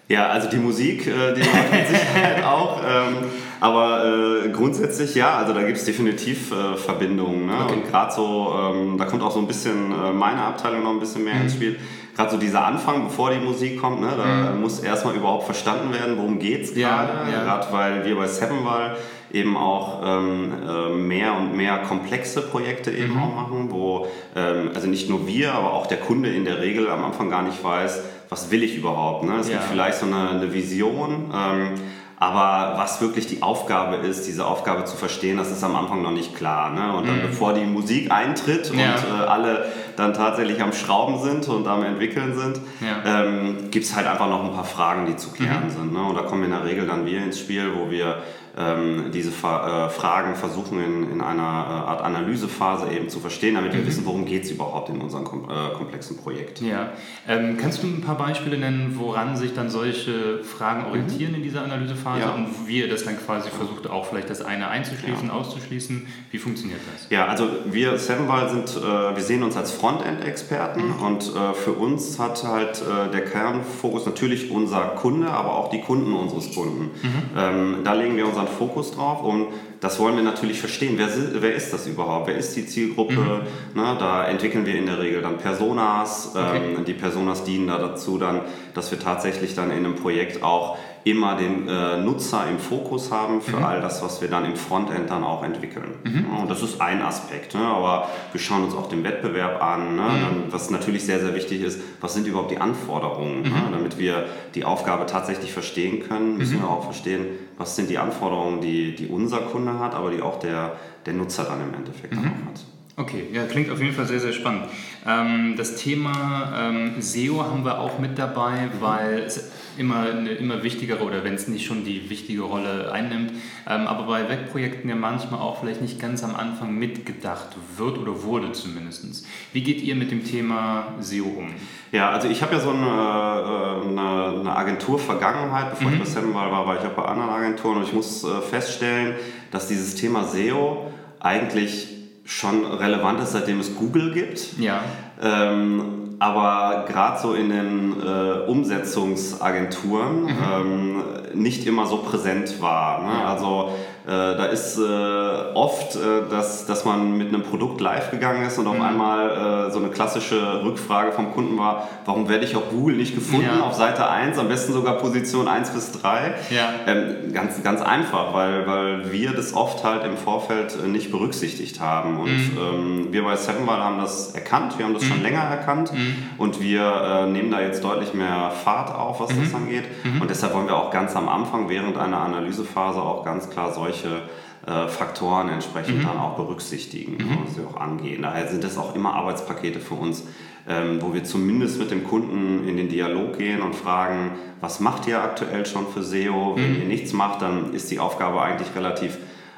Ja, 0.07 0.27
also 0.27 0.49
die 0.49 0.57
Musik, 0.57 1.07
äh, 1.07 1.33
die 1.33 1.41
macht 1.41 1.71
mit 1.71 1.87
Sicherheit 1.87 2.43
auch. 2.43 2.81
Ähm, 2.87 3.15
aber 3.59 4.05
äh, 4.05 4.49
grundsätzlich 4.49 5.15
ja, 5.15 5.37
also 5.37 5.53
da 5.53 5.63
gibt 5.63 5.77
es 5.77 5.85
definitiv 5.85 6.51
äh, 6.51 6.75
Verbindungen. 6.77 7.47
Ne? 7.47 7.53
Okay. 7.63 7.73
Und 7.73 7.89
gerade 7.89 8.13
so, 8.13 8.53
ähm, 8.59 8.97
da 8.97 9.05
kommt 9.05 9.23
auch 9.23 9.31
so 9.31 9.39
ein 9.39 9.47
bisschen 9.47 9.91
äh, 9.91 10.11
meine 10.11 10.41
Abteilung 10.41 10.83
noch 10.83 10.91
ein 10.91 10.99
bisschen 10.99 11.23
mehr 11.23 11.35
mhm. 11.35 11.41
ins 11.43 11.53
Spiel. 11.53 11.79
gerade 12.15 12.31
so 12.31 12.37
dieser 12.37 12.65
Anfang, 12.65 13.05
bevor 13.05 13.31
die 13.31 13.39
Musik 13.39 13.81
kommt, 13.81 14.01
ne, 14.01 14.09
da 14.15 14.51
mhm. 14.51 14.61
muss 14.61 14.79
erstmal 14.79 15.15
überhaupt 15.15 15.45
verstanden 15.45 15.91
werden, 15.93 16.17
worum 16.17 16.37
geht 16.37 16.65
es 16.65 16.73
gerade. 16.75 17.13
Ja, 17.31 17.37
ja. 17.37 17.43
Gerade 17.43 17.67
weil 17.71 18.05
wir 18.05 18.15
bei 18.15 18.27
Sevenval 18.27 18.97
eben 19.31 19.57
auch 19.57 20.01
ähm, 20.05 20.53
äh, 20.67 20.89
mehr 20.89 21.35
und 21.35 21.55
mehr 21.55 21.79
komplexe 21.79 22.41
Projekte 22.41 22.91
eben 22.91 23.13
mhm. 23.13 23.23
auch 23.23 23.35
machen, 23.35 23.67
wo 23.69 24.07
ähm, 24.35 24.71
also 24.73 24.87
nicht 24.87 25.09
nur 25.09 25.27
wir, 25.27 25.53
aber 25.53 25.73
auch 25.73 25.87
der 25.87 25.97
Kunde 25.97 26.29
in 26.29 26.45
der 26.45 26.61
Regel 26.61 26.89
am 26.89 27.03
Anfang 27.03 27.29
gar 27.29 27.41
nicht 27.41 27.63
weiß, 27.63 28.01
was 28.29 28.51
will 28.51 28.63
ich 28.63 28.75
überhaupt. 28.75 29.23
Ne? 29.23 29.37
Es 29.39 29.49
ja. 29.49 29.57
gibt 29.57 29.69
vielleicht 29.69 29.99
so 29.99 30.05
eine, 30.05 30.29
eine 30.29 30.53
Vision. 30.53 31.31
Ähm, 31.33 31.75
aber 32.17 32.77
was 32.77 33.01
wirklich 33.01 33.27
die 33.27 33.41
Aufgabe 33.41 33.97
ist, 33.97 34.25
diese 34.25 34.45
Aufgabe 34.45 34.85
zu 34.85 34.95
verstehen, 34.95 35.37
das 35.37 35.51
ist 35.51 35.63
am 35.63 35.75
Anfang 35.75 36.01
noch 36.01 36.11
nicht 36.11 36.33
klar. 36.33 36.71
Ne? 36.71 36.95
Und 36.95 37.07
dann, 37.07 37.17
mhm. 37.17 37.23
bevor 37.23 37.53
die 37.53 37.65
Musik 37.65 38.09
eintritt 38.09 38.71
und 38.71 38.79
ja. 38.79 38.95
äh, 38.95 39.25
alle 39.27 39.65
dann 39.97 40.13
tatsächlich 40.13 40.61
am 40.61 40.71
Schrauben 40.71 41.21
sind 41.21 41.47
und 41.49 41.67
am 41.67 41.83
Entwickeln 41.83 42.37
sind, 42.37 42.61
ja. 42.79 43.23
ähm, 43.23 43.69
gibt 43.69 43.85
es 43.85 43.95
halt 43.95 44.07
einfach 44.07 44.29
noch 44.29 44.45
ein 44.45 44.53
paar 44.53 44.63
Fragen, 44.63 45.05
die 45.05 45.17
zu 45.17 45.31
klären 45.31 45.65
mhm. 45.65 45.71
sind. 45.71 45.93
Ne? 45.93 46.03
Und 46.03 46.15
da 46.15 46.21
kommen 46.21 46.45
in 46.45 46.51
der 46.51 46.63
Regel 46.63 46.87
dann 46.87 47.05
wir 47.05 47.21
ins 47.21 47.39
Spiel, 47.39 47.71
wo 47.75 47.91
wir 47.91 48.23
ähm, 48.57 49.11
diese 49.13 49.31
Fa 49.31 49.87
äh, 49.87 49.89
Fragen 49.89 50.35
versuchen 50.35 50.81
in, 50.81 51.11
in 51.11 51.21
einer 51.21 51.41
äh, 51.41 51.89
Art 51.89 52.01
Analysephase 52.01 52.87
eben 52.91 53.09
zu 53.09 53.19
verstehen, 53.19 53.55
damit 53.55 53.73
wir 53.73 53.81
mhm. 53.81 53.87
wissen, 53.87 54.05
worum 54.05 54.25
geht 54.25 54.45
es 54.45 54.51
überhaupt 54.51 54.89
in 54.89 55.01
unserem 55.01 55.25
kom 55.25 55.45
äh, 55.49 55.73
komplexen 55.75 56.17
Projekt. 56.17 56.61
Ja. 56.61 56.91
Ähm, 57.27 57.57
kannst 57.59 57.83
du 57.83 57.87
ein 57.87 58.01
paar 58.01 58.17
Beispiele 58.17 58.57
nennen, 58.57 58.95
woran 58.97 59.35
sich 59.35 59.53
dann 59.53 59.69
solche 59.69 60.43
Fragen 60.43 60.85
orientieren 60.85 61.31
mhm. 61.31 61.37
in 61.37 61.43
dieser 61.43 61.63
Analysephase 61.63 62.21
ja. 62.21 62.31
und 62.31 62.67
wie 62.67 62.79
ihr 62.79 62.89
das 62.89 63.03
dann 63.03 63.17
quasi 63.17 63.49
versucht, 63.49 63.89
auch 63.89 64.05
vielleicht 64.05 64.29
das 64.29 64.41
eine 64.41 64.69
einzuschließen, 64.69 65.27
ja. 65.27 65.33
auszuschließen? 65.33 66.07
Wie 66.31 66.37
funktioniert 66.37 66.79
das? 66.93 67.07
Ja, 67.09 67.25
also 67.25 67.49
wir 67.65 67.97
Sevenval 67.97 68.49
sind, 68.49 68.81
äh, 68.81 69.15
wir 69.15 69.23
sehen 69.23 69.43
uns 69.43 69.57
als 69.57 69.71
Frontend-Experten 69.71 70.95
mhm. 70.95 71.05
und 71.05 71.35
äh, 71.35 71.53
für 71.53 71.73
uns 71.73 72.19
hat 72.19 72.43
halt 72.43 72.81
äh, 72.81 73.11
der 73.11 73.25
Kernfokus 73.25 74.05
natürlich 74.05 74.49
unser 74.49 74.81
Kunde, 74.95 75.29
aber 75.29 75.55
auch 75.55 75.69
die 75.69 75.81
Kunden 75.81 76.13
unseres 76.13 76.53
Kunden. 76.55 76.91
Mhm. 77.01 77.13
Ähm, 77.37 77.77
da 77.83 77.93
legen 77.93 78.15
wir 78.15 78.25
unseren 78.25 78.44
unseren 78.45 78.57
Fokus 78.57 78.91
drauf 78.91 79.23
und 79.23 79.47
das 79.81 79.99
wollen 79.99 80.15
wir 80.15 80.23
natürlich 80.23 80.59
verstehen. 80.59 80.97
Wer, 80.97 81.09
wer 81.41 81.53
ist 81.53 81.73
das 81.73 81.87
überhaupt? 81.87 82.27
Wer 82.27 82.37
ist 82.37 82.55
die 82.55 82.65
Zielgruppe? 82.65 83.13
Mhm. 83.13 83.41
Na, 83.73 83.95
da 83.95 84.25
entwickeln 84.25 84.65
wir 84.65 84.75
in 84.75 84.85
der 84.85 84.99
Regel 84.99 85.21
dann 85.21 85.37
Personas. 85.37 86.31
Okay. 86.35 86.75
Ähm, 86.77 86.85
die 86.85 86.93
Personas 86.93 87.43
dienen 87.43 87.67
da 87.67 87.77
dazu, 87.77 88.17
dann, 88.17 88.41
dass 88.73 88.91
wir 88.91 88.99
tatsächlich 88.99 89.55
dann 89.55 89.71
in 89.71 89.85
einem 89.85 89.95
Projekt 89.95 90.43
auch 90.43 90.77
immer 91.05 91.35
den 91.35 91.67
äh, 91.67 91.97
Nutzer 91.97 92.49
im 92.49 92.57
Fokus 92.57 93.11
haben 93.11 93.39
für 93.39 93.57
mhm. 93.57 93.63
all 93.63 93.79
das, 93.79 94.01
was 94.01 94.21
wir 94.21 94.27
dann 94.27 94.43
im 94.43 94.55
Frontend 94.55 95.07
dann 95.07 95.23
auch 95.23 95.43
entwickeln. 95.43 95.93
Mhm. 96.03 96.25
Ja, 96.31 96.41
und 96.41 96.49
das 96.49 96.63
ist 96.63 96.81
ein 96.81 97.03
Aspekt. 97.03 97.53
Ne? 97.53 97.61
Aber 97.61 98.09
wir 98.31 98.41
schauen 98.41 98.63
uns 98.63 98.73
auch 98.73 98.89
den 98.89 99.03
Wettbewerb 99.03 99.61
an. 99.61 99.95
Ne? 99.95 100.01
Mhm. 100.01 100.43
Was 100.51 100.71
natürlich 100.71 101.05
sehr, 101.05 101.19
sehr 101.19 101.35
wichtig 101.35 101.61
ist, 101.61 101.79
was 102.01 102.15
sind 102.15 102.25
überhaupt 102.25 102.49
die 102.49 102.57
Anforderungen? 102.57 103.43
Ne? 103.43 103.49
Mhm. 103.49 103.71
Damit 103.71 103.99
wir 103.99 104.25
die 104.55 104.65
Aufgabe 104.65 105.05
tatsächlich 105.05 105.53
verstehen 105.53 105.99
können, 105.99 106.39
müssen 106.39 106.57
mhm. 106.57 106.63
wir 106.63 106.69
auch 106.71 106.85
verstehen, 106.85 107.27
was 107.59 107.75
sind 107.75 107.91
die 107.91 107.99
Anforderungen, 107.99 108.61
die, 108.61 108.95
die 108.95 109.05
unser 109.05 109.41
Kunde 109.41 109.77
hat, 109.77 109.93
aber 109.93 110.09
die 110.09 110.23
auch 110.23 110.39
der, 110.39 110.75
der 111.05 111.13
Nutzer 111.13 111.43
dann 111.43 111.61
im 111.61 111.73
Endeffekt 111.75 112.13
dann 112.13 112.23
mhm. 112.23 112.31
auch 112.31 112.49
hat. 112.49 112.65
Okay, 112.97 113.25
ja, 113.31 113.43
klingt 113.43 113.69
auf 113.69 113.81
jeden 113.81 113.93
Fall 113.93 114.05
sehr, 114.05 114.21
sehr 114.21 114.33
spannend. 114.33 114.63
Ähm, 115.05 115.55
das 115.57 115.75
Thema 115.75 116.53
ähm, 116.57 116.93
SEO 116.99 117.43
haben 117.43 117.63
wir 117.63 117.79
auch 117.79 117.99
mit 117.99 118.17
dabei, 118.17 118.69
weil 118.79 119.19
es 119.19 119.51
immer 119.77 120.01
eine 120.01 120.31
immer 120.31 120.63
wichtigere 120.63 121.03
oder 121.03 121.23
wenn 121.23 121.35
es 121.35 121.47
nicht 121.47 121.65
schon 121.65 121.83
die 121.83 122.09
wichtige 122.09 122.41
Rolle 122.41 122.91
einnimmt, 122.91 123.31
ähm, 123.67 123.87
aber 123.87 124.03
bei 124.03 124.29
Webprojekten 124.29 124.89
ja 124.89 124.95
manchmal 124.95 125.39
auch 125.39 125.59
vielleicht 125.59 125.81
nicht 125.81 125.99
ganz 125.99 126.23
am 126.23 126.35
Anfang 126.35 126.73
mitgedacht 126.75 127.49
wird 127.77 127.97
oder 127.97 128.23
wurde 128.23 128.51
zumindest. 128.51 129.25
Wie 129.53 129.61
geht 129.61 129.81
ihr 129.81 129.95
mit 129.95 130.11
dem 130.11 130.23
Thema 130.23 130.95
SEO 130.99 131.25
um? 131.25 131.49
Ja, 131.91 132.09
also 132.09 132.27
ich 132.27 132.41
habe 132.41 132.53
ja 132.53 132.59
so 132.59 132.71
eine, 132.71 132.85
äh, 132.85 133.87
eine, 133.87 134.39
eine 134.39 134.55
Agentur-Vergangenheit, 134.55 135.71
bevor 135.71 135.87
mhm. 135.87 135.93
ich 135.93 135.99
bei 135.99 136.05
Sevenval 136.05 136.51
war, 136.51 136.65
war 136.65 136.79
ich 136.79 136.85
auch 136.85 136.93
bei 136.93 137.05
anderen 137.05 137.29
Agenturen 137.29 137.77
und 137.77 137.83
ich 137.83 137.93
muss 137.93 138.23
äh, 138.23 138.41
feststellen, 138.41 139.15
dass 139.51 139.67
dieses 139.67 139.95
Thema 139.95 140.23
SEO 140.23 140.91
eigentlich 141.19 141.89
schon 142.25 142.65
relevant 142.65 143.21
ist, 143.21 143.31
seitdem 143.31 143.59
es 143.59 143.75
Google 143.75 144.13
gibt. 144.13 144.59
Ja. 144.59 144.83
Ähm, 145.21 146.04
aber 146.19 146.85
gerade 146.87 147.19
so 147.19 147.33
in 147.33 147.49
den 147.49 147.95
äh, 148.01 148.47
Umsetzungsagenturen 148.47 150.23
mhm. 150.23 150.37
ähm, 150.53 151.03
nicht 151.33 151.65
immer 151.67 151.85
so 151.87 151.97
präsent 151.97 152.61
war. 152.61 153.01
Ne? 153.03 153.25
Also 153.25 153.71
da 154.11 154.45
ist 154.45 154.77
äh, 154.77 154.81
oft, 154.81 155.95
äh, 155.95 156.29
dass, 156.29 156.65
dass 156.65 156.85
man 156.85 157.17
mit 157.17 157.29
einem 157.29 157.43
Produkt 157.43 157.81
live 157.81 158.11
gegangen 158.11 158.45
ist 158.45 158.57
und 158.59 158.67
auf 158.67 158.75
mhm. 158.75 158.81
einmal 158.81 159.71
so 159.71 159.79
eine 159.79 159.89
klassische 159.89 160.63
Rückfrage 160.63 161.11
vom 161.11 161.33
Kunden 161.33 161.57
war, 161.57 161.87
warum 162.05 162.29
werde 162.29 162.45
ich 162.45 162.55
auf 162.55 162.69
Google 162.69 162.95
nicht 162.95 163.15
gefunden, 163.15 163.49
ja. 163.57 163.65
auf 163.65 163.73
Seite 163.73 164.09
1, 164.09 164.37
am 164.37 164.47
besten 164.47 164.73
sogar 164.73 164.97
Position 164.97 165.47
1 165.47 165.71
bis 165.71 165.91
3. 165.93 166.35
Ja. 166.49 166.69
Ähm, 166.87 167.33
ganz, 167.33 167.61
ganz 167.63 167.81
einfach, 167.81 168.33
weil, 168.33 168.67
weil 168.67 169.11
wir 169.11 169.31
das 169.31 169.53
oft 169.53 169.83
halt 169.83 170.05
im 170.05 170.17
Vorfeld 170.17 170.85
nicht 170.87 171.11
berücksichtigt 171.11 171.79
haben. 171.79 172.19
Und 172.19 172.29
mhm. 172.29 172.57
ähm, 172.57 173.07
wir 173.11 173.23
bei 173.23 173.35
Sevenball 173.35 173.83
haben 173.83 173.99
das 173.99 174.33
erkannt, 174.33 174.77
wir 174.77 174.85
haben 174.85 174.93
das 174.93 175.03
mhm. 175.03 175.07
schon 175.07 175.23
länger 175.23 175.41
erkannt 175.41 175.93
mhm. 175.93 176.15
und 176.37 176.61
wir 176.61 176.81
äh, 176.81 177.27
nehmen 177.27 177.51
da 177.51 177.61
jetzt 177.61 177.83
deutlich 177.83 178.13
mehr 178.13 178.51
Fahrt 178.63 178.93
auf, 178.93 179.19
was 179.19 179.29
das 179.29 179.49
mhm. 179.49 179.55
angeht. 179.55 179.85
Mhm. 180.03 180.21
Und 180.21 180.29
deshalb 180.29 180.53
wollen 180.53 180.67
wir 180.67 180.75
auch 180.75 180.91
ganz 180.91 181.15
am 181.15 181.27
Anfang 181.29 181.69
während 181.69 181.97
einer 181.97 182.19
Analysephase 182.19 183.01
auch 183.01 183.23
ganz 183.25 183.49
klar 183.49 183.73
solche 183.73 183.94
solche 183.95 184.21
äh, 184.65 184.87
Faktoren 184.87 185.49
entsprechend 185.49 185.99
mhm. 185.99 186.07
dann 186.07 186.17
auch 186.17 186.35
berücksichtigen, 186.35 187.13
mhm. 187.13 187.29
Ne, 187.29 187.37
sie 187.53 187.61
auch 187.61 187.79
angehen. 187.79 188.21
Daher 188.21 188.47
sind 188.47 188.63
das 188.63 188.77
auch 188.77 188.95
immer 188.95 189.13
Arbeitspakete 189.13 189.79
für 189.79 189.95
uns, 189.95 190.23
ähm, 190.67 191.01
wo 191.01 191.13
wir 191.13 191.23
zumindest 191.23 191.79
mit 191.79 191.91
dem 191.91 192.03
Kunden 192.03 192.67
in 192.67 192.77
den 192.77 192.89
Dialog 192.89 193.37
gehen 193.37 193.61
und 193.61 193.75
fragen, 193.75 194.31
was 194.61 194.79
macht 194.79 195.07
ihr 195.07 195.21
aktuell 195.21 195.65
schon 195.65 195.87
für 195.87 196.03
SEO? 196.03 196.53
Wenn 196.55 196.73
mhm. 196.73 196.81
ihr 196.81 196.87
nichts 196.87 197.13
macht, 197.13 197.41
dann 197.41 197.73
ist 197.73 197.91
die 197.91 197.99
Aufgabe 197.99 198.41
eigentlich 198.41 198.69
relativ 198.75 199.17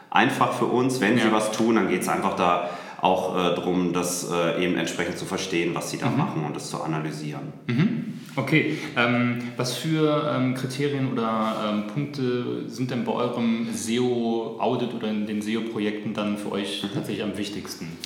einfach 0.10 0.54
für 0.54 0.66
uns. 0.66 1.00
Wenn 1.00 1.18
ja. 1.18 1.26
sie 1.26 1.32
was 1.32 1.52
tun, 1.52 1.76
dann 1.76 1.88
geht 1.88 2.02
es 2.02 2.10
einfach 2.10 2.36
da 2.36 2.70
auch 3.02 3.36
äh, 3.36 3.56
darum, 3.56 3.94
das 3.94 4.30
äh, 4.32 4.64
eben 4.64 4.76
entsprechend 4.76 5.18
zu 5.18 5.26
verstehen, 5.26 5.76
was 5.76 5.92
sie 5.92 5.98
da 5.98 6.10
mhm. 6.10 6.18
machen 6.18 6.46
und 6.46 6.56
das 6.56 6.70
zu 6.70 6.82
analysieren. 6.82 7.54
Mhm. 7.68 8.14
Okay, 8.36 8.78
ähm, 8.96 9.42
was 9.58 9.76
für 9.78 10.32
ähm, 10.36 10.54
Kriterien 10.54 11.12
oder 11.12 11.56
ähm, 11.68 11.88
Punkte 11.88 12.70
sind 12.70 12.92
denn 12.92 13.04
bei 13.04 13.12
eurem 13.12 13.68
SEO-Audit 13.74 14.94
oder 14.94 15.10
in 15.10 15.26
den 15.26 15.42
SEO-Projekten 15.42 16.14
dann 16.14 16.38
für 16.38 16.52
euch 16.52 16.84
mhm. 16.84 16.94
tatsächlich 16.94 17.24
am 17.24 17.38
wichtigsten? 17.38 17.98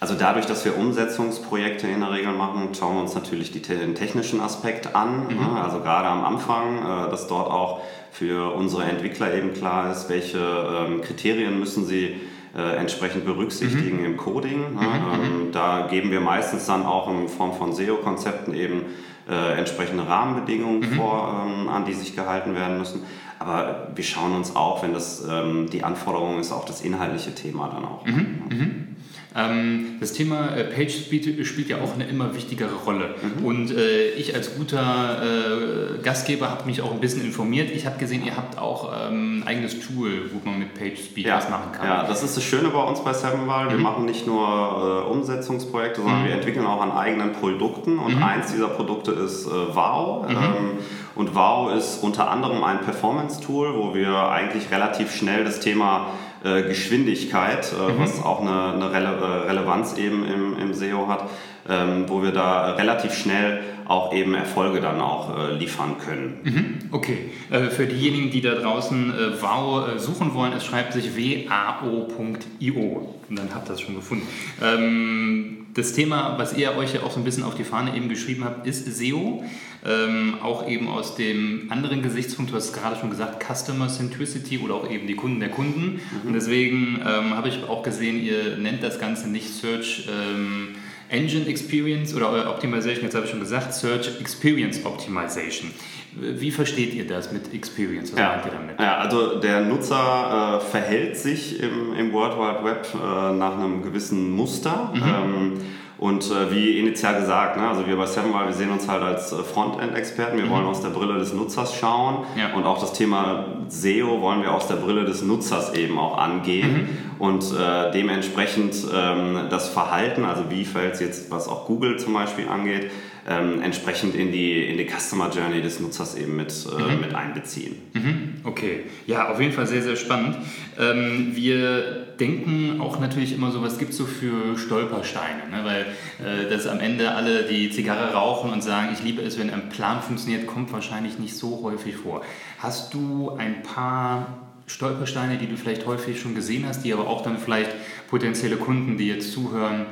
Also 0.00 0.14
dadurch, 0.18 0.44
dass 0.46 0.64
wir 0.64 0.76
Umsetzungsprojekte 0.76 1.86
in 1.86 2.00
der 2.00 2.12
Regel 2.12 2.32
machen, 2.32 2.74
schauen 2.74 2.96
wir 2.96 3.02
uns 3.02 3.14
natürlich 3.14 3.52
den 3.52 3.94
technischen 3.94 4.40
Aspekt 4.40 4.94
an. 4.94 5.28
Mhm. 5.28 5.36
Ne? 5.36 5.62
Also 5.62 5.80
gerade 5.80 6.08
am 6.08 6.24
Anfang, 6.24 6.78
äh, 6.78 7.10
dass 7.10 7.26
dort 7.26 7.50
auch 7.50 7.80
für 8.10 8.54
unsere 8.54 8.84
Entwickler 8.84 9.34
eben 9.34 9.54
klar 9.54 9.90
ist, 9.90 10.08
welche 10.08 10.38
ähm, 10.38 11.00
Kriterien 11.00 11.58
müssen 11.58 11.84
sie 11.84 12.20
äh, 12.56 12.76
entsprechend 12.76 13.24
berücksichtigen 13.24 13.98
mhm. 13.98 14.04
im 14.04 14.16
Coding. 14.16 14.74
Ne? 14.74 14.80
Mhm. 14.80 15.24
Ähm, 15.24 15.52
da 15.52 15.86
geben 15.88 16.10
wir 16.10 16.20
meistens 16.20 16.66
dann 16.66 16.84
auch 16.84 17.10
in 17.10 17.28
Form 17.28 17.54
von 17.54 17.72
SEO-Konzepten 17.72 18.54
eben 18.54 18.82
äh, 19.28 19.58
entsprechende 19.58 20.06
Rahmenbedingungen 20.06 20.80
mhm. 20.80 20.94
vor, 20.94 21.46
ähm, 21.46 21.68
an 21.68 21.84
die 21.84 21.94
sich 21.94 22.14
gehalten 22.14 22.54
werden 22.54 22.78
müssen. 22.78 23.02
Aber 23.38 23.88
wir 23.94 24.04
schauen 24.04 24.34
uns 24.34 24.54
auch, 24.54 24.82
wenn 24.82 24.92
das 24.92 25.24
ähm, 25.28 25.68
die 25.70 25.82
Anforderung 25.82 26.38
ist, 26.38 26.52
auch 26.52 26.64
das 26.64 26.80
inhaltliche 26.82 27.34
Thema 27.34 27.68
dann 27.68 27.84
auch. 27.84 28.06
Mhm. 28.06 28.93
Ähm, 29.36 29.96
das 29.98 30.12
Thema 30.12 30.54
äh, 30.54 30.62
Page 30.62 30.92
Speed 30.92 31.44
spielt 31.44 31.68
ja 31.68 31.78
auch 31.78 31.94
eine 31.94 32.06
immer 32.06 32.36
wichtigere 32.36 32.74
Rolle. 32.74 33.16
Mhm. 33.20 33.44
Und 33.44 33.70
äh, 33.72 34.10
ich 34.10 34.32
als 34.32 34.54
guter 34.54 35.22
äh, 35.22 36.02
Gastgeber 36.02 36.50
habe 36.50 36.66
mich 36.66 36.82
auch 36.82 36.92
ein 36.92 37.00
bisschen 37.00 37.24
informiert. 37.24 37.70
Ich 37.72 37.84
habe 37.84 37.98
gesehen, 37.98 38.24
ihr 38.24 38.36
habt 38.36 38.58
auch 38.58 38.92
ähm, 38.92 39.40
ein 39.40 39.48
eigenes 39.48 39.80
Tool, 39.80 40.30
wo 40.32 40.48
man 40.48 40.60
mit 40.60 40.74
Page 40.74 40.96
Speed 40.98 41.26
ja. 41.26 41.38
was 41.38 41.50
machen 41.50 41.72
kann. 41.72 41.86
Ja, 41.86 42.04
das 42.04 42.22
ist 42.22 42.36
das 42.36 42.44
Schöne 42.44 42.68
bei 42.68 42.82
uns 42.82 43.02
bei 43.02 43.12
Sevenval. 43.12 43.70
Wir 43.70 43.76
mhm. 43.76 43.82
machen 43.82 44.04
nicht 44.04 44.24
nur 44.24 45.04
äh, 45.04 45.10
Umsetzungsprojekte, 45.10 46.00
sondern 46.00 46.22
mhm. 46.22 46.26
wir 46.26 46.34
entwickeln 46.34 46.66
auch 46.66 46.80
an 46.80 46.92
eigenen 46.92 47.32
Produkten. 47.32 47.98
Und 47.98 48.16
mhm. 48.16 48.22
eins 48.22 48.52
dieser 48.52 48.68
Produkte 48.68 49.10
ist 49.10 49.46
äh, 49.46 49.50
Wow. 49.50 50.28
Mhm. 50.28 50.36
Ähm, 50.36 50.70
und 51.16 51.34
Wow 51.34 51.72
ist 51.72 52.02
unter 52.02 52.30
anderem 52.30 52.62
ein 52.62 52.80
Performance-Tool, 52.80 53.74
wo 53.76 53.94
wir 53.94 54.28
eigentlich 54.30 54.70
relativ 54.70 55.14
schnell 55.14 55.44
das 55.44 55.60
Thema 55.60 56.08
äh, 56.44 56.62
Geschwindigkeit, 56.62 57.72
äh, 57.72 57.92
mhm. 57.92 57.98
was 57.98 58.22
auch 58.22 58.42
eine, 58.42 58.74
eine 58.74 58.92
Rele 58.92 59.16
äh, 59.16 59.48
Relevanz 59.48 59.96
eben 59.96 60.26
im, 60.26 60.58
im 60.58 60.74
SEO 60.74 61.08
hat, 61.08 61.30
ähm, 61.68 62.04
wo 62.08 62.22
wir 62.22 62.32
da 62.32 62.72
relativ 62.72 63.14
schnell 63.14 63.60
auch 63.86 64.12
eben 64.12 64.34
Erfolge 64.34 64.82
dann 64.82 65.00
auch 65.00 65.38
äh, 65.38 65.54
liefern 65.54 65.96
können. 65.98 66.40
Mhm. 66.42 66.78
Okay, 66.90 67.30
für 67.70 67.86
diejenigen, 67.86 68.30
die 68.30 68.40
da 68.40 68.54
draußen 68.54 69.12
WOW 69.40 69.98
suchen 69.98 70.34
wollen, 70.34 70.52
es 70.52 70.64
schreibt 70.64 70.92
sich 70.92 71.16
wao.io 71.16 73.13
und 73.28 73.38
dann 73.38 73.54
habt 73.54 73.68
ihr 73.68 73.72
das 73.72 73.80
schon 73.80 73.94
gefunden. 73.94 74.26
Ähm, 74.62 75.66
das 75.74 75.92
Thema, 75.92 76.38
was 76.38 76.56
ihr 76.56 76.76
euch 76.76 76.94
ja 76.94 77.02
auch 77.02 77.10
so 77.10 77.18
ein 77.18 77.24
bisschen 77.24 77.42
auf 77.42 77.54
die 77.54 77.64
Fahne 77.64 77.96
eben 77.96 78.08
geschrieben 78.08 78.44
habt, 78.44 78.66
ist 78.66 78.86
SEO. 78.86 79.44
Ähm, 79.86 80.36
auch 80.42 80.66
eben 80.66 80.88
aus 80.88 81.14
dem 81.14 81.66
anderen 81.70 82.00
Gesichtspunkt, 82.02 82.50
du 82.50 82.56
hast 82.56 82.72
gerade 82.72 82.96
schon 82.96 83.10
gesagt, 83.10 83.44
Customer 83.44 83.88
Centricity 83.88 84.58
oder 84.58 84.74
auch 84.74 84.90
eben 84.90 85.06
die 85.06 85.14
Kunden 85.14 85.40
der 85.40 85.50
Kunden. 85.50 86.00
Mhm. 86.22 86.28
Und 86.28 86.32
deswegen 86.32 87.00
ähm, 87.06 87.36
habe 87.36 87.48
ich 87.48 87.62
auch 87.64 87.82
gesehen, 87.82 88.22
ihr 88.22 88.56
nennt 88.56 88.82
das 88.82 88.98
Ganze 88.98 89.28
nicht 89.28 89.52
Search. 89.52 90.08
Ähm, 90.08 90.76
Engine 91.08 91.46
Experience 91.46 92.14
oder 92.14 92.50
Optimization, 92.50 93.04
jetzt 93.04 93.14
habe 93.14 93.24
ich 93.24 93.30
schon 93.30 93.40
gesagt, 93.40 93.72
Search 93.74 94.20
Experience 94.20 94.84
Optimization. 94.84 95.70
Wie 96.16 96.50
versteht 96.50 96.94
ihr 96.94 97.06
das 97.06 97.32
mit 97.32 97.52
Experience? 97.52 98.12
Was 98.12 98.20
ja. 98.20 98.28
meint 98.28 98.46
ihr 98.46 98.52
damit? 98.52 98.80
Ja, 98.80 98.98
also 98.98 99.40
der 99.40 99.62
Nutzer 99.62 100.60
äh, 100.62 100.70
verhält 100.70 101.16
sich 101.16 101.60
im, 101.60 101.94
im 101.94 102.12
World 102.12 102.36
Wide 102.36 102.64
Web 102.64 102.86
äh, 102.94 103.32
nach 103.32 103.58
einem 103.58 103.82
gewissen 103.82 104.30
Muster. 104.30 104.92
Mhm. 104.94 105.02
Ähm, 105.02 105.60
und 105.98 106.24
äh, 106.24 106.50
wie 106.50 106.78
initial 106.78 107.20
gesagt, 107.20 107.56
ne, 107.56 107.68
also 107.68 107.86
wir 107.86 107.96
bei 107.96 108.06
Sevenwire, 108.06 108.46
wir 108.46 108.52
sehen 108.52 108.70
uns 108.70 108.88
halt 108.88 109.02
als 109.02 109.32
äh, 109.32 109.36
Frontend-Experten. 109.36 110.36
Wir 110.36 110.46
mhm. 110.46 110.50
wollen 110.50 110.66
aus 110.66 110.80
der 110.80 110.88
Brille 110.88 111.18
des 111.18 111.32
Nutzers 111.32 111.76
schauen. 111.76 112.24
Ja. 112.36 112.52
Und 112.54 112.64
auch 112.64 112.80
das 112.80 112.92
Thema 112.92 113.44
SEO 113.68 114.20
wollen 114.20 114.42
wir 114.42 114.52
aus 114.52 114.66
der 114.66 114.74
Brille 114.74 115.04
des 115.04 115.22
Nutzers 115.22 115.72
eben 115.74 115.98
auch 115.98 116.18
angehen. 116.18 116.72
Mhm. 116.72 116.88
Und 117.20 117.44
äh, 117.44 117.92
dementsprechend 117.92 118.74
ähm, 118.92 119.46
das 119.50 119.68
Verhalten, 119.68 120.24
also 120.24 120.50
wie 120.50 120.64
verhält 120.64 120.94
es 120.94 121.00
jetzt, 121.00 121.30
was 121.30 121.48
auch 121.48 121.66
Google 121.66 121.96
zum 121.98 122.12
Beispiel 122.12 122.48
angeht, 122.48 122.90
ähm, 123.28 123.62
entsprechend 123.62 124.14
in 124.14 124.32
die, 124.32 124.64
in 124.64 124.76
die 124.76 124.86
Customer 124.86 125.30
Journey 125.30 125.62
des 125.62 125.80
Nutzers 125.80 126.14
eben 126.16 126.36
mit, 126.36 126.52
äh, 126.66 126.94
mhm. 126.94 127.00
mit 127.00 127.14
einbeziehen. 127.14 127.76
Mhm. 127.94 128.34
Okay, 128.44 128.80
ja, 129.06 129.30
auf 129.30 129.40
jeden 129.40 129.52
Fall 129.52 129.66
sehr, 129.66 129.82
sehr 129.82 129.96
spannend. 129.96 130.36
Ähm, 130.78 131.32
wir 131.34 132.06
denken 132.20 132.80
auch 132.80 133.00
natürlich 133.00 133.32
immer 133.32 133.50
so, 133.50 133.62
was 133.62 133.78
gibt 133.78 133.92
es 133.92 133.96
so 133.96 134.04
für 134.04 134.58
Stolpersteine, 134.58 135.48
ne? 135.50 135.64
weil 135.64 135.86
äh, 136.24 136.50
dass 136.50 136.66
am 136.66 136.80
Ende 136.80 137.12
alle 137.12 137.44
die 137.44 137.70
Zigarre 137.70 138.12
rauchen 138.12 138.52
und 138.52 138.62
sagen, 138.62 138.90
ich 138.92 139.02
liebe 139.02 139.22
es, 139.22 139.38
wenn 139.38 139.50
ein 139.50 139.70
Plan 139.70 140.02
funktioniert, 140.02 140.46
kommt 140.46 140.72
wahrscheinlich 140.72 141.18
nicht 141.18 141.36
so 141.36 141.60
häufig 141.62 141.96
vor. 141.96 142.22
Hast 142.58 142.92
du 142.92 143.30
ein 143.38 143.62
paar 143.62 144.26
Stolpersteine, 144.66 145.36
die 145.36 145.46
du 145.46 145.56
vielleicht 145.56 145.86
häufig 145.86 146.20
schon 146.20 146.34
gesehen 146.34 146.66
hast, 146.66 146.84
die 146.84 146.92
aber 146.92 147.06
auch 147.06 147.22
dann 147.22 147.38
vielleicht 147.38 147.70
potenzielle 148.08 148.56
Kunden, 148.56 148.96
die 148.96 149.08
jetzt 149.08 149.32
zuhören, 149.32 149.86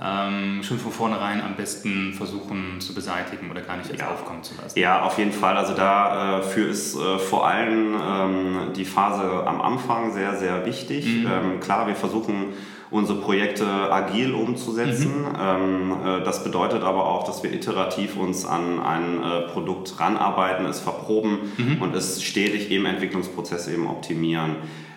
ähm, 0.00 0.62
schon 0.62 0.78
von 0.78 0.92
vornherein 0.92 1.40
am 1.40 1.56
besten 1.56 2.12
versuchen 2.12 2.80
zu 2.80 2.94
beseitigen 2.94 3.50
oder 3.50 3.62
gar 3.62 3.76
nicht 3.76 3.90
erst 3.90 4.00
ja. 4.00 4.10
aufkommen 4.10 4.44
zu 4.44 4.54
lassen. 4.54 4.78
Ja, 4.78 5.02
auf 5.02 5.18
jeden 5.18 5.32
Fall. 5.32 5.56
Also 5.56 5.74
dafür 5.74 6.68
äh, 6.68 6.70
ist 6.70 6.94
äh, 6.94 7.18
vor 7.18 7.48
allem 7.48 7.96
ähm, 8.00 8.58
die 8.76 8.84
Phase 8.84 9.44
am 9.46 9.60
Anfang 9.60 10.12
sehr, 10.12 10.36
sehr 10.36 10.64
wichtig. 10.66 11.04
Mhm. 11.04 11.26
Ähm, 11.26 11.60
klar, 11.60 11.88
wir 11.88 11.96
versuchen 11.96 12.52
unsere 12.90 13.20
Projekte 13.20 13.66
agil 13.66 14.34
umzusetzen. 14.34 15.22
Mhm. 15.22 15.36
Ähm, 15.40 15.96
äh, 16.04 16.24
das 16.24 16.44
bedeutet 16.44 16.84
aber 16.84 17.06
auch, 17.06 17.24
dass 17.24 17.42
wir 17.42 17.52
iterativ 17.52 18.16
uns 18.16 18.46
an 18.46 18.80
ein 18.80 19.22
äh, 19.22 19.40
Produkt 19.52 19.98
ranarbeiten, 19.98 20.64
es 20.66 20.80
verproben 20.80 21.52
mhm. 21.56 21.82
und 21.82 21.94
es 21.96 22.22
stetig 22.22 22.70
im 22.70 22.86
Entwicklungsprozess 22.86 23.68
eben 23.68 23.88
optimieren. 23.88 24.56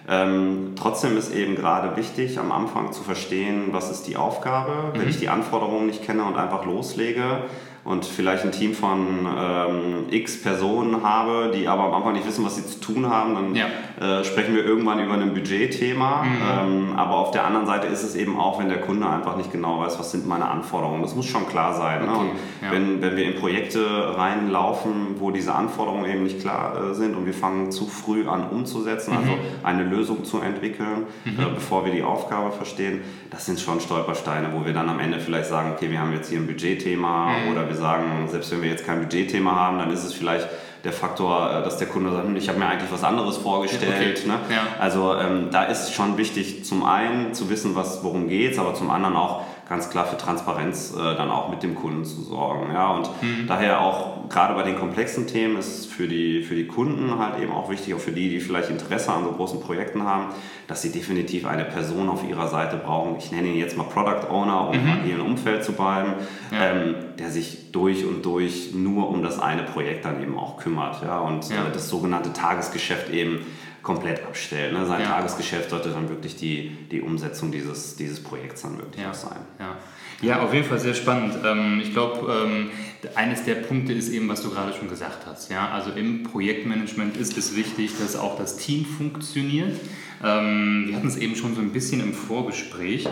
Ähm, 0.10 0.74
trotzdem 0.76 1.18
ist 1.18 1.34
eben 1.34 1.56
gerade 1.56 1.96
wichtig, 1.96 2.40
am 2.40 2.52
Anfang 2.52 2.92
zu 2.92 3.04
verstehen, 3.04 3.70
was 3.72 3.92
ist 3.92 4.08
die 4.08 4.18
Aufgabe. 4.18 4.94
Mhm. 4.94 5.00
Wenn 5.00 5.10
ich 5.10 5.20
die 5.20 5.30
Anforderungen 5.30 5.86
nicht 5.86 6.04
kenne 6.04 6.24
und 6.24 6.38
einfach 6.38 6.66
loslege, 6.66 7.44
und 7.84 8.06
vielleicht 8.06 8.44
ein 8.44 8.52
Team 8.52 8.76
von 8.76 9.28
ähm, 9.38 10.06
x 10.12 10.42
Personen 10.42 11.02
habe, 11.02 11.52
die 11.54 11.68
aber 11.68 11.86
am 11.86 11.94
Anfang 11.96 12.14
nicht 12.14 12.28
wissen, 12.28 12.46
was 12.46 12.56
sie 12.56 12.68
zu 12.68 12.80
tun 12.80 13.10
haben, 13.10 13.34
dann 13.34 13.56
ja. 13.56 13.66
äh, 14.00 14.24
sprechen 14.24 14.56
wir 14.56 14.64
irgendwann 14.64 15.04
über 15.04 15.14
ein 15.14 15.34
Budgetthema. 15.34 16.24
Mhm. 16.24 16.30
Ähm, 16.60 16.94
aber 16.96 17.16
auf 17.16 17.32
der 17.32 17.44
anderen 17.46 17.66
Seite 17.66 17.88
ist 17.88 18.04
es 18.04 18.16
eben 18.16 18.40
auch, 18.40 18.60
wenn 18.60 18.70
der 18.70 18.82
Kunde 18.82 19.10
einfach 19.10 19.36
nicht 19.36 19.52
genau 19.52 19.80
weiß, 19.80 19.98
was 19.98 20.12
sind 20.12 20.28
meine 20.28 20.48
Anforderungen. 20.48 21.02
Das 21.02 21.16
muss 21.16 21.26
schon 21.26 21.48
klar 21.48 21.74
sein. 21.74 22.06
Ne? 22.06 22.12
Okay. 22.12 22.22
Ne? 22.22 22.30
Und 22.30 22.66
ja. 22.66 22.72
wenn, 22.72 23.02
wenn 23.02 23.16
wir 23.18 23.26
in 23.26 23.40
Projekte 23.40 24.16
reinlaufen, 24.16 25.16
wo 25.20 25.32
diese 25.32 25.56
Anforderungen 25.56 26.06
eben 26.06 26.24
nicht 26.24 26.40
klar 26.40 26.92
äh, 26.92 26.94
sind 26.94 27.16
und 27.16 27.26
wir 27.26 27.34
fangen 27.34 27.72
zu 27.72 27.88
früh 27.88 28.28
an 28.28 28.48
umzusetzen, 28.50 29.14
also 29.18 29.32
mhm. 29.32 29.40
also 29.40 29.50
eine 29.64 29.84
Lösung 29.84 30.24
zu 30.24 30.40
entwickeln, 30.40 31.08
mhm. 31.26 31.40
äh, 31.40 31.46
bevor 31.56 31.84
wir 31.84 31.92
die 31.92 32.04
Aufgabe 32.04 32.52
verstehen, 32.52 33.02
das 33.32 33.48
sind 33.48 33.60
schon 33.60 33.80
Stolpersteine, 33.80 34.50
wo 34.54 34.66
wir 34.66 34.74
dann 34.74 34.88
am 34.88 35.00
Ende 35.00 35.20
vielleicht 35.20 35.50
sagen, 35.50 35.72
okay, 35.76 35.90
wir 35.90 36.00
haben 36.00 36.14
jetzt 36.14 36.30
hier 36.30 36.40
ein 36.40 36.46
Budgetthema 36.46 37.30
mhm. 37.30 37.52
oder 37.52 37.71
wir 37.72 37.78
sagen, 37.80 38.28
selbst 38.30 38.52
wenn 38.52 38.62
wir 38.62 38.70
jetzt 38.70 38.86
kein 38.86 39.00
Budgetthema 39.00 39.56
haben, 39.56 39.80
dann 39.80 39.92
ist 39.92 40.04
es 40.04 40.14
vielleicht 40.14 40.48
der 40.84 40.94
Faktor, 40.94 41.52
äh, 41.52 41.64
dass 41.64 41.78
der 41.78 41.88
Kunde 41.88 42.12
sagt, 42.12 42.26
hm, 42.26 42.36
ich 42.36 42.50
habe 42.50 42.60
mir 42.60 42.66
eigentlich 42.66 42.92
was 42.92 43.04
anderes 43.04 43.38
vorgestellt. 43.38 44.20
Okay. 44.20 44.28
Ne? 44.28 44.34
Ja. 44.50 44.80
Also 44.80 45.16
ähm, 45.16 45.50
da 45.52 45.64
ist 45.64 45.94
schon 45.94 46.18
wichtig, 46.18 46.66
zum 46.66 46.84
einen 46.84 47.34
zu 47.34 47.50
wissen, 47.50 47.76
was, 47.76 48.04
worum 48.04 48.28
geht 48.28 48.54
es, 48.54 48.60
aber 48.60 48.74
zum 48.74 48.90
anderen 48.90 49.16
auch 49.16 49.44
ganz 49.70 49.90
klar 49.90 50.06
für 50.06 50.18
Transparenz 50.18 50.94
äh, 50.94 51.16
dann 51.16 51.30
auch 51.30 51.50
mit 51.50 51.64
dem 51.64 51.76
Kunden 51.76 52.04
zu 52.04 52.22
sorgen. 52.24 52.74
Ja? 52.74 52.90
Und 52.90 53.10
mhm. 53.22 53.48
daher 53.48 53.82
auch 53.82 54.18
gerade 54.32 54.54
bei 54.54 54.64
den 54.64 54.78
komplexen 54.78 55.28
Themen 55.28 55.58
ist 55.58 55.68
es 55.68 55.86
für 55.86 56.08
die, 56.08 56.44
für 56.44 56.56
die 56.56 56.66
Kunden 56.66 57.20
halt 57.20 57.42
eben 57.42 57.52
auch 57.52 57.70
wichtig, 57.70 57.94
auch 57.94 58.00
für 58.00 58.12
die, 58.12 58.30
die 58.30 58.40
vielleicht 58.40 58.70
Interesse 58.70 59.12
an 59.12 59.24
so 59.24 59.32
großen 59.32 59.60
Projekten 59.60 60.04
haben, 60.04 60.34
dass 60.68 60.82
sie 60.82 60.92
definitiv 60.92 61.46
eine 61.46 61.66
Person 61.66 62.10
auf 62.10 62.28
ihrer 62.28 62.48
Seite 62.48 62.78
brauchen. 62.78 63.18
Ich 63.18 63.32
nenne 63.32 63.50
ihn 63.50 63.58
jetzt 63.58 63.78
mal 63.78 63.84
Product 63.84 64.30
Owner, 64.30 64.70
um 64.70 64.78
mhm. 64.78 64.88
im 64.88 64.92
agilen 65.00 65.22
Umfeld 65.22 65.64
zu 65.64 65.74
bleiben, 65.74 66.14
ja. 66.52 66.72
ähm, 66.72 66.96
der 67.20 67.30
sich 67.30 67.72
durch 67.72 68.06
und 68.06 68.26
durch 68.26 68.74
nur 68.74 69.10
um 69.10 69.22
das 69.22 69.40
eine 69.40 69.64
Projekt 69.64 70.06
dann 70.06 70.22
eben 70.22 70.38
auch 70.38 70.58
kümmert. 70.58 71.02
Ja? 71.04 71.20
Und 71.20 71.50
ja. 71.50 71.68
Äh, 71.68 71.72
das 71.74 71.90
sogenannte 71.90 72.34
Tagesgeschäft 72.34 73.10
eben 73.10 73.46
komplett 73.82 74.24
abstellen. 74.24 74.74
Ne? 74.74 74.86
Sein 74.86 75.02
ja. 75.02 75.08
Tagesgeschäft 75.08 75.70
sollte 75.70 75.90
dann 75.90 76.10
wirklich 76.10 76.36
die, 76.36 76.72
die 76.92 77.02
Umsetzung 77.02 77.52
dieses, 77.52 77.96
dieses 77.96 78.22
Projekts 78.22 78.62
dann 78.62 78.78
wirklich 78.78 79.02
ja. 79.02 79.12
auch 79.12 79.16
sein. 79.16 79.40
Ja. 79.60 79.78
ja, 80.22 80.44
auf 80.44 80.54
jeden 80.54 80.68
Fall 80.68 80.80
sehr 80.80 80.94
spannend. 80.94 81.36
Ähm, 81.44 81.82
ich 81.82 81.92
glaube, 81.92 82.32
ähm, 82.32 82.72
eines 83.16 83.44
der 83.44 83.56
Punkte 83.56 83.94
ist 83.94 84.10
eben, 84.10 84.30
was 84.30 84.42
du 84.44 84.52
gerade 84.52 84.74
schon 84.74 84.88
gesagt 84.88 85.26
hast. 85.26 85.50
Ja? 85.50 85.70
Also 85.70 85.92
im 85.92 86.24
Projektmanagement 86.24 87.18
ist 87.18 87.38
es 87.38 87.56
wichtig, 87.56 87.92
dass 88.00 88.16
auch 88.16 88.38
das 88.38 88.58
Team 88.58 88.86
funktioniert. 88.86 89.80
Ähm, 90.24 90.86
wir 90.88 90.96
hatten 90.96 91.08
es 91.08 91.18
eben 91.18 91.36
schon 91.36 91.56
so 91.56 91.62
ein 91.62 91.72
bisschen 91.72 92.02
im 92.02 92.14
Vorgespräch. 92.14 93.08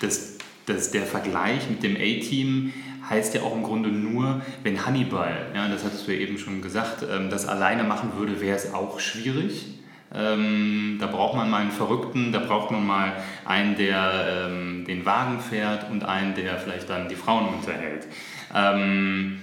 dass, 0.00 0.36
dass 0.66 0.90
der 0.90 1.06
Vergleich 1.06 1.70
mit 1.70 1.82
dem 1.82 1.96
A-Team 1.96 2.74
heißt 3.08 3.34
ja 3.34 3.42
auch 3.42 3.54
im 3.54 3.62
Grunde 3.62 3.90
nur, 3.90 4.42
wenn 4.62 4.84
Hannibal, 4.84 5.46
ja, 5.54 5.68
das 5.68 5.84
hattest 5.84 6.06
du 6.06 6.12
ja 6.12 6.20
eben 6.20 6.38
schon 6.38 6.62
gesagt, 6.62 7.04
ähm, 7.10 7.30
das 7.30 7.46
alleine 7.46 7.84
machen 7.84 8.12
würde, 8.16 8.40
wäre 8.40 8.56
es 8.56 8.72
auch 8.72 9.00
schwierig. 9.00 9.66
Ähm, 10.14 10.98
da 11.00 11.08
braucht 11.08 11.36
man 11.36 11.50
mal 11.50 11.62
einen 11.62 11.72
Verrückten, 11.72 12.30
da 12.32 12.38
braucht 12.38 12.70
man 12.70 12.86
mal 12.86 13.12
einen, 13.44 13.74
der 13.74 14.46
ähm, 14.48 14.84
den 14.86 15.04
Wagen 15.04 15.40
fährt 15.40 15.90
und 15.90 16.04
einen, 16.04 16.34
der 16.34 16.56
vielleicht 16.58 16.88
dann 16.88 17.08
die 17.08 17.16
Frauen 17.16 17.48
unterhält. 17.48 18.06
Ähm, 18.54 19.40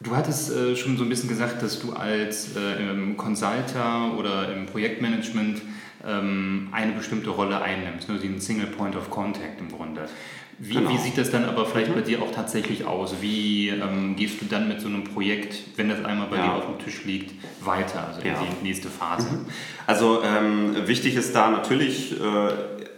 du 0.00 0.16
hattest 0.16 0.50
äh, 0.50 0.74
schon 0.74 0.96
so 0.96 1.04
ein 1.04 1.08
bisschen 1.08 1.28
gesagt, 1.28 1.62
dass 1.62 1.78
du 1.78 1.92
als 1.92 2.56
äh, 2.56 3.14
Consulter 3.16 4.16
oder 4.18 4.52
im 4.52 4.66
Projektmanagement 4.66 5.62
ähm, 6.04 6.68
eine 6.72 6.92
bestimmte 6.92 7.30
Rolle 7.30 7.60
einnimmst, 7.60 8.08
nur 8.08 8.18
den 8.18 8.40
Single 8.40 8.68
Point 8.68 8.96
of 8.96 9.10
Contact 9.10 9.60
im 9.60 9.70
Grunde. 9.70 10.08
Wie, 10.62 10.74
genau. 10.74 10.90
wie, 10.90 10.98
sieht 10.98 11.16
das 11.16 11.30
dann 11.30 11.46
aber 11.46 11.64
vielleicht 11.64 11.88
mhm. 11.88 11.94
bei 11.94 12.00
dir 12.02 12.20
auch 12.20 12.32
tatsächlich 12.32 12.84
aus? 12.84 13.16
Wie 13.22 13.70
ähm, 13.70 14.14
gehst 14.14 14.42
du 14.42 14.44
dann 14.44 14.68
mit 14.68 14.82
so 14.82 14.88
einem 14.88 15.04
Projekt, 15.04 15.56
wenn 15.76 15.88
das 15.88 16.04
einmal 16.04 16.26
bei 16.28 16.36
ja. 16.36 16.48
dir 16.48 16.52
auf 16.52 16.66
dem 16.66 16.78
Tisch 16.78 17.06
liegt, 17.06 17.32
weiter, 17.64 18.08
also 18.08 18.20
in 18.20 18.26
ja. 18.26 18.34
die 18.34 18.66
nächste 18.66 18.90
Phase? 18.90 19.30
Mhm. 19.30 19.46
Also 19.86 20.22
ähm, 20.22 20.86
wichtig 20.86 21.14
ist 21.16 21.34
da 21.34 21.50
natürlich, 21.50 22.12
äh, 22.20 22.24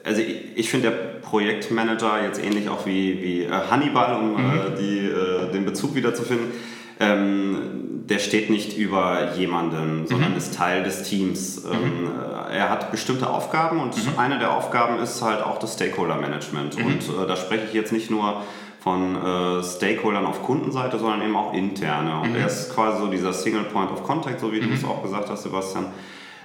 also 0.02 0.21
ich, 0.21 0.57
ich 0.57 0.71
finde 0.71 0.90
der 0.90 0.97
Projektmanager 1.21 2.25
jetzt 2.25 2.45
ähnlich 2.45 2.69
auch 2.69 2.85
wie, 2.85 3.23
wie 3.23 3.42
äh, 3.45 3.50
Hannibal, 3.50 4.16
um 4.16 4.33
mhm. 4.33 4.50
äh, 4.50 4.81
die, 4.81 4.99
äh, 4.99 5.52
den 5.52 5.64
Bezug 5.64 5.95
wiederzufinden, 5.95 6.49
ähm, 6.99 7.82
der 8.09 8.19
steht 8.19 8.51
nicht 8.51 8.77
über 8.77 9.35
jemanden, 9.35 10.07
sondern 10.07 10.33
mhm. 10.33 10.37
ist 10.37 10.55
Teil 10.55 10.83
des 10.83 11.05
Teams. 11.05 11.65
Ähm, 11.65 12.05
mhm. 12.05 12.11
er 12.51 12.71
hat 12.71 12.91
bestimmte 12.91 13.29
Aufgaben 13.29 13.81
und 13.81 13.97
mhm. 13.97 14.19
eine 14.19 14.39
der 14.39 14.57
Aufgaben 14.57 14.99
ist 14.99 15.23
halt 15.23 15.43
auch 15.43 15.59
das 15.59 15.75
Stakeholder-Management. 15.75 16.79
Mhm. 16.79 16.87
Und 16.87 17.03
äh, 17.03 17.27
da 17.27 17.37
spreche 17.37 17.65
ich 17.69 17.75
jetzt 17.75 17.93
nicht 17.93 18.11
nur 18.11 18.43
von 18.81 19.15
äh, 19.15 19.63
Stakeholdern 19.63 20.27
auf 20.27 20.43
Kundenseite, 20.43 20.99
sondern 20.99 21.23
eben 21.23 21.37
auch 21.37 21.53
interne. 21.53 22.21
Und 22.21 22.31
mhm. 22.31 22.37
er 22.37 22.47
ist 22.47 22.75
quasi 22.75 22.99
so 22.99 23.07
dieser 23.09 23.33
Single 23.33 23.65
Point 23.65 23.93
of 23.93 24.03
Contact, 24.03 24.41
so 24.41 24.53
wie 24.53 24.61
du 24.61 24.73
es 24.73 24.85
auch 24.85 25.03
gesagt 25.03 25.31
hast, 25.31 25.45
Sebastian. 25.45 25.87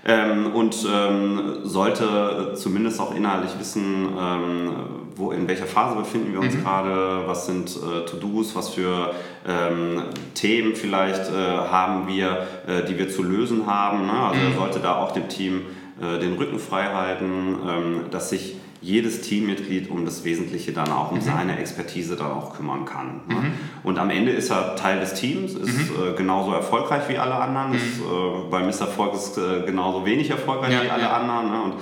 Ähm, 0.10 0.54
und 0.54 0.88
ähm, 0.90 1.60
sollte 1.64 2.54
zumindest 2.56 3.02
auch 3.02 3.14
inhaltlich 3.14 3.60
wissen, 3.60 4.08
ähm, 4.18 4.72
wo, 5.18 5.32
in 5.32 5.50
welcher 5.50 5.66
Phase 5.66 5.98
befinden 5.98 6.32
wir 6.32 6.40
uns 6.40 6.56
mhm. 6.56 6.64
gerade, 6.64 7.28
was 7.28 7.46
sind 7.46 7.76
äh, 7.76 8.06
To-Dos, 8.06 8.56
was 8.56 8.70
für 8.70 9.14
ähm, 9.46 10.04
Themen 10.34 10.76
vielleicht 10.76 11.30
äh, 11.30 11.58
haben 11.70 12.08
wir, 12.08 12.48
äh, 12.68 12.86
die 12.88 12.98
wir 12.98 13.10
zu 13.10 13.22
lösen 13.22 13.68
haben. 13.68 14.06
Ne? 14.06 14.14
Also 14.14 14.40
mhm. 14.40 14.52
er 14.52 14.58
sollte 14.58 14.80
da 14.80 14.96
auch 14.96 15.12
dem 15.12 15.28
Team 15.28 15.64
äh, 16.00 16.20
den 16.20 16.38
Rücken 16.38 16.60
frei 16.60 16.86
halten, 16.86 17.58
ähm, 17.68 18.02
dass 18.10 18.30
sich 18.30 18.56
jedes 18.88 19.20
Teammitglied 19.20 19.90
um 19.90 20.06
das 20.06 20.24
Wesentliche 20.24 20.72
dann 20.72 20.90
auch, 20.90 21.12
um 21.12 21.18
mhm. 21.18 21.22
seine 21.22 21.60
Expertise 21.60 22.16
dann 22.16 22.32
auch 22.32 22.56
kümmern 22.56 22.86
kann. 22.86 23.22
Ne? 23.28 23.36
Mhm. 23.36 23.52
Und 23.84 24.00
am 24.00 24.10
Ende 24.10 24.32
ist 24.32 24.50
er 24.50 24.78
Teil 24.78 25.02
des 25.02 25.14
Teams, 25.14 25.54
ist 25.56 25.92
mhm. 25.92 26.14
äh, 26.14 26.16
genauso 26.16 26.54
erfolgreich 26.54 27.04
wie 27.10 27.18
alle 27.18 27.36
anderen, 27.36 27.74
ist, 27.74 28.00
äh, 28.00 28.50
bei 28.50 28.64
Misserfolg 28.64 29.14
ist 29.14 29.38
äh, 29.38 29.64
genauso 29.66 30.06
wenig 30.06 30.30
erfolgreich 30.30 30.72
ja, 30.72 30.84
wie 30.84 30.90
alle 30.90 31.04
ja. 31.04 31.18
anderen. 31.18 31.52
Ne? 31.52 31.62
Und 31.64 31.74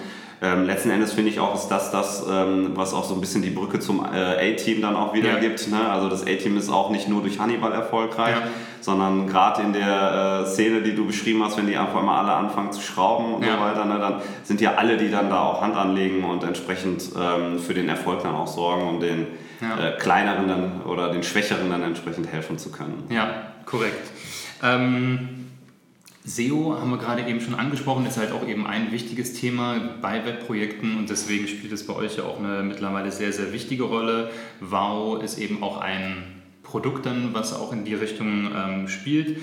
ähm, 0.45 0.65
letzten 0.65 0.91
Endes 0.91 1.13
finde 1.13 1.31
ich 1.31 1.39
auch, 1.39 1.55
ist 1.55 1.69
das 1.69 1.91
das, 1.91 2.23
ähm, 2.29 2.71
was 2.75 2.93
auch 2.93 3.03
so 3.03 3.15
ein 3.15 3.21
bisschen 3.21 3.41
die 3.41 3.49
Brücke 3.49 3.79
zum 3.79 4.05
äh, 4.05 4.53
A-Team 4.53 4.81
dann 4.81 4.95
auch 4.95 5.13
wieder 5.13 5.33
ja. 5.33 5.39
gibt. 5.39 5.67
Ne? 5.69 5.89
Also 5.89 6.07
das 6.09 6.23
A-Team 6.23 6.57
ist 6.57 6.69
auch 6.69 6.91
nicht 6.91 7.07
nur 7.07 7.21
durch 7.21 7.39
Hannibal 7.39 7.71
erfolgreich, 7.71 8.35
ja. 8.35 8.47
sondern 8.79 9.27
gerade 9.27 9.63
in 9.63 9.73
der 9.73 10.43
äh, 10.43 10.47
Szene, 10.47 10.81
die 10.81 10.93
du 10.93 11.07
beschrieben 11.07 11.43
hast, 11.43 11.57
wenn 11.57 11.67
die 11.67 11.77
einfach 11.77 12.03
mal 12.03 12.19
alle 12.19 12.33
anfangen 12.33 12.71
zu 12.71 12.81
schrauben 12.81 13.33
und 13.33 13.43
ja. 13.43 13.55
so 13.55 13.61
weiter, 13.61 13.85
ne? 13.85 13.97
dann 13.99 14.21
sind 14.43 14.61
ja 14.61 14.75
alle, 14.75 14.97
die 14.97 15.09
dann 15.09 15.29
da 15.29 15.41
auch 15.41 15.61
Hand 15.61 15.75
anlegen 15.75 16.23
und 16.23 16.43
entsprechend 16.43 17.09
ähm, 17.19 17.59
für 17.59 17.73
den 17.73 17.89
Erfolg 17.89 18.21
dann 18.23 18.35
auch 18.35 18.47
sorgen, 18.47 18.87
um 18.87 18.99
den 18.99 19.27
äh, 19.61 19.97
kleineren 19.97 20.47
dann 20.47 20.81
oder 20.85 21.11
den 21.11 21.23
schwächeren 21.23 21.69
dann 21.69 21.81
entsprechend 21.81 22.31
helfen 22.31 22.57
zu 22.57 22.71
können. 22.71 23.03
Ja, 23.09 23.53
korrekt. 23.65 24.11
Ähm 24.61 25.44
SEO 26.25 26.75
haben 26.79 26.89
wir 26.89 26.97
gerade 26.97 27.21
eben 27.27 27.39
schon 27.39 27.53
angesprochen, 27.53 28.05
ist 28.07 28.17
halt 28.17 28.31
auch 28.31 28.47
eben 28.47 28.65
ein 28.65 28.91
wichtiges 28.91 29.33
Thema 29.33 29.75
bei 30.01 30.25
Webprojekten 30.25 30.97
und 30.97 31.09
deswegen 31.09 31.47
spielt 31.47 31.71
es 31.71 31.85
bei 31.85 31.93
euch 31.93 32.17
ja 32.17 32.23
auch 32.23 32.39
eine 32.39 32.63
mittlerweile 32.63 33.11
sehr, 33.11 33.31
sehr 33.31 33.53
wichtige 33.53 33.83
Rolle. 33.83 34.31
Wow 34.59 35.21
ist 35.21 35.37
eben 35.37 35.61
auch 35.61 35.79
ein 35.79 36.23
Produkt 36.63 37.05
dann, 37.05 37.29
was 37.33 37.53
auch 37.53 37.71
in 37.71 37.85
die 37.85 37.93
Richtung 37.93 38.49
ähm, 38.55 38.87
spielt. 38.87 39.37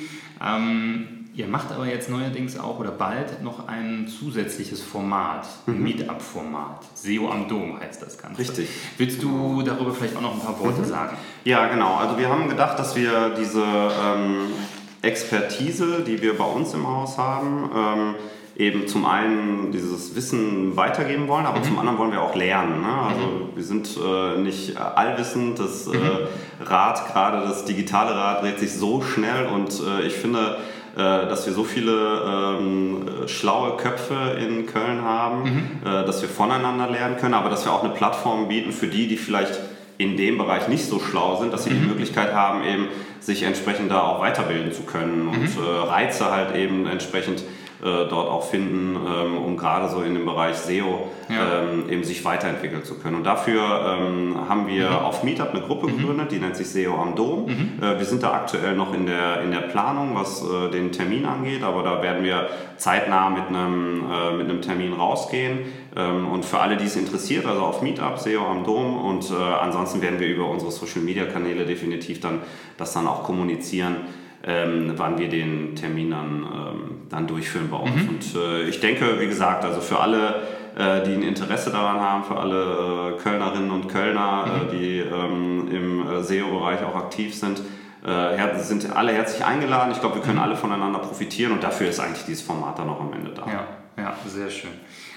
Ähm, 0.44 1.28
ihr 1.34 1.46
macht 1.46 1.70
aber 1.70 1.86
jetzt 1.86 2.10
neuerdings 2.10 2.58
auch 2.58 2.80
oder 2.80 2.90
bald 2.90 3.44
noch 3.44 3.68
ein 3.68 4.08
zusätzliches 4.08 4.82
Format, 4.82 5.46
mhm. 5.66 5.84
Meetup-Format. 5.84 6.84
SEO 6.96 7.30
am 7.30 7.46
Dom 7.46 7.78
heißt 7.78 8.02
das 8.02 8.18
Ganze. 8.18 8.40
Richtig. 8.40 8.68
Willst 8.98 9.22
du 9.22 9.62
darüber 9.62 9.94
vielleicht 9.94 10.16
auch 10.16 10.20
noch 10.20 10.34
ein 10.34 10.40
paar 10.40 10.58
Worte 10.58 10.80
mhm. 10.80 10.86
sagen? 10.86 11.16
Ja, 11.44 11.68
genau. 11.68 11.94
Also 11.94 12.18
wir 12.18 12.28
haben 12.28 12.48
gedacht, 12.48 12.76
dass 12.76 12.96
wir 12.96 13.36
diese 13.38 13.62
ähm, 13.62 14.48
Expertise, 15.02 16.04
die 16.06 16.22
wir 16.22 16.38
bei 16.38 16.44
uns 16.44 16.74
im 16.74 16.86
Haus 16.86 17.18
haben, 17.18 17.70
ähm, 17.74 18.14
eben 18.56 18.86
zum 18.86 19.04
einen 19.06 19.72
dieses 19.72 20.14
Wissen 20.14 20.76
weitergeben 20.76 21.26
wollen, 21.26 21.46
aber 21.46 21.60
mhm. 21.60 21.64
zum 21.64 21.78
anderen 21.78 21.98
wollen 21.98 22.12
wir 22.12 22.22
auch 22.22 22.34
lernen. 22.34 22.82
Ne? 22.82 22.88
Also 22.88 23.20
mhm. 23.20 23.56
wir 23.56 23.64
sind 23.64 23.88
äh, 23.96 24.38
nicht 24.38 24.76
allwissend, 24.76 25.58
das 25.58 25.86
äh, 25.86 25.96
mhm. 25.96 26.28
Rad, 26.64 27.12
gerade 27.12 27.46
das 27.46 27.64
digitale 27.64 28.14
Rad 28.14 28.42
dreht 28.42 28.58
sich 28.58 28.72
so 28.72 29.02
schnell 29.02 29.46
und 29.46 29.70
äh, 29.80 30.06
ich 30.06 30.12
finde, 30.12 30.58
äh, 30.94 30.98
dass 30.98 31.46
wir 31.46 31.54
so 31.54 31.64
viele 31.64 32.58
ähm, 32.60 33.06
schlaue 33.26 33.78
Köpfe 33.78 34.36
in 34.38 34.66
Köln 34.66 35.02
haben, 35.02 35.42
mhm. 35.42 35.70
Äh, 35.84 36.04
dass 36.04 36.20
wir 36.20 36.28
voneinander 36.28 36.90
lernen 36.90 37.16
können, 37.16 37.34
aber 37.34 37.48
dass 37.48 37.64
wir 37.64 37.72
auch 37.72 37.82
eine 37.82 37.94
Plattform 37.94 38.48
bieten 38.48 38.72
für 38.72 38.86
die, 38.86 39.08
die 39.08 39.16
vielleicht 39.16 39.58
in 39.98 40.16
dem 40.16 40.38
Bereich 40.38 40.68
nicht 40.68 40.84
so 40.86 40.98
schlau 40.98 41.36
sind, 41.40 41.52
dass 41.52 41.64
sie 41.64 41.70
die 41.70 41.76
mhm. 41.76 41.88
Möglichkeit 41.88 42.32
haben, 42.32 42.64
eben 42.64 42.88
sich 43.20 43.42
entsprechend 43.42 43.90
da 43.90 44.02
auch 44.02 44.20
weiterbilden 44.20 44.72
zu 44.72 44.82
können 44.82 45.28
und 45.28 45.40
mhm. 45.40 45.64
äh, 45.64 45.88
Reize 45.88 46.30
halt 46.30 46.56
eben 46.56 46.86
entsprechend 46.86 47.44
dort 47.82 48.28
auch 48.28 48.44
finden, 48.44 48.96
ähm, 48.96 49.36
um 49.36 49.56
gerade 49.56 49.88
so 49.88 50.02
in 50.02 50.14
dem 50.14 50.24
Bereich 50.24 50.56
SEO 50.56 51.08
ja. 51.28 51.62
ähm, 51.62 51.90
eben 51.90 52.04
sich 52.04 52.24
weiterentwickeln 52.24 52.84
zu 52.84 52.98
können. 52.98 53.16
Und 53.16 53.24
dafür 53.24 53.98
ähm, 53.98 54.36
haben 54.48 54.68
wir 54.68 54.88
mhm. 54.88 54.96
auf 54.96 55.24
Meetup 55.24 55.50
eine 55.50 55.62
Gruppe 55.62 55.88
mhm. 55.88 55.98
gegründet, 55.98 56.30
die 56.30 56.38
nennt 56.38 56.56
sich 56.56 56.68
SEO 56.68 56.94
am 56.94 57.16
Dom. 57.16 57.46
Mhm. 57.46 57.82
Äh, 57.82 57.98
wir 57.98 58.06
sind 58.06 58.22
da 58.22 58.34
aktuell 58.34 58.76
noch 58.76 58.94
in 58.94 59.06
der, 59.06 59.42
in 59.42 59.50
der 59.50 59.62
Planung, 59.62 60.14
was 60.14 60.44
äh, 60.44 60.70
den 60.70 60.92
Termin 60.92 61.24
angeht, 61.24 61.64
aber 61.64 61.82
da 61.82 62.02
werden 62.02 62.22
wir 62.22 62.50
zeitnah 62.76 63.30
mit 63.30 63.48
einem, 63.48 64.04
äh, 64.10 64.36
mit 64.36 64.48
einem 64.48 64.62
Termin 64.62 64.92
rausgehen. 64.92 65.60
Und 65.94 66.46
für 66.46 66.58
alle, 66.58 66.78
die 66.78 66.86
es 66.86 66.96
interessiert, 66.96 67.44
also 67.44 67.60
auf 67.60 67.82
Meetup, 67.82 68.18
SEO 68.18 68.46
am 68.46 68.64
Dom 68.64 68.96
und 68.96 69.30
äh, 69.30 69.34
ansonsten 69.34 70.00
werden 70.00 70.18
wir 70.20 70.26
über 70.26 70.48
unsere 70.48 70.70
Social 70.70 71.02
Media 71.02 71.26
Kanäle 71.26 71.66
definitiv 71.66 72.18
dann 72.18 72.40
das 72.78 72.94
dann 72.94 73.06
auch 73.06 73.24
kommunizieren. 73.24 73.96
Ähm, 74.44 74.94
wann 74.96 75.18
wir 75.18 75.28
den 75.28 75.76
Termin 75.76 76.10
dann, 76.10 76.44
ähm, 76.44 76.90
dann 77.08 77.26
durchführen 77.28 77.68
bei 77.70 77.76
uns. 77.76 77.94
Mhm. 77.94 78.08
Und 78.08 78.34
äh, 78.34 78.62
ich 78.64 78.80
denke, 78.80 79.20
wie 79.20 79.26
gesagt, 79.26 79.64
also 79.64 79.80
für 79.80 80.00
alle, 80.00 80.42
äh, 80.76 81.04
die 81.04 81.12
ein 81.12 81.22
Interesse 81.22 81.70
daran 81.70 82.00
haben, 82.00 82.24
für 82.24 82.36
alle 82.36 83.14
äh, 83.14 83.22
Kölnerinnen 83.22 83.70
und 83.70 83.88
Kölner, 83.88 84.46
äh, 84.46 84.64
mhm. 84.64 84.70
die 84.70 84.98
ähm, 84.98 85.68
im 85.70 86.10
äh, 86.10 86.22
SEO-Bereich 86.22 86.82
auch 86.82 86.96
aktiv 86.96 87.34
sind, 87.36 87.62
äh, 88.04 88.58
sind 88.58 88.94
alle 88.96 89.12
herzlich 89.12 89.44
eingeladen. 89.44 89.92
Ich 89.92 90.00
glaube, 90.00 90.16
wir 90.16 90.22
können 90.22 90.38
mhm. 90.38 90.42
alle 90.42 90.56
voneinander 90.56 90.98
profitieren 90.98 91.52
und 91.52 91.62
dafür 91.62 91.88
ist 91.88 92.00
eigentlich 92.00 92.24
dieses 92.24 92.42
Format 92.42 92.78
dann 92.80 92.88
auch 92.88 93.00
am 93.00 93.12
Ende 93.12 93.30
da. 93.30 93.46
Ja, 93.46 93.66
ja 93.96 94.16
sehr 94.26 94.50
schön. 94.50 94.72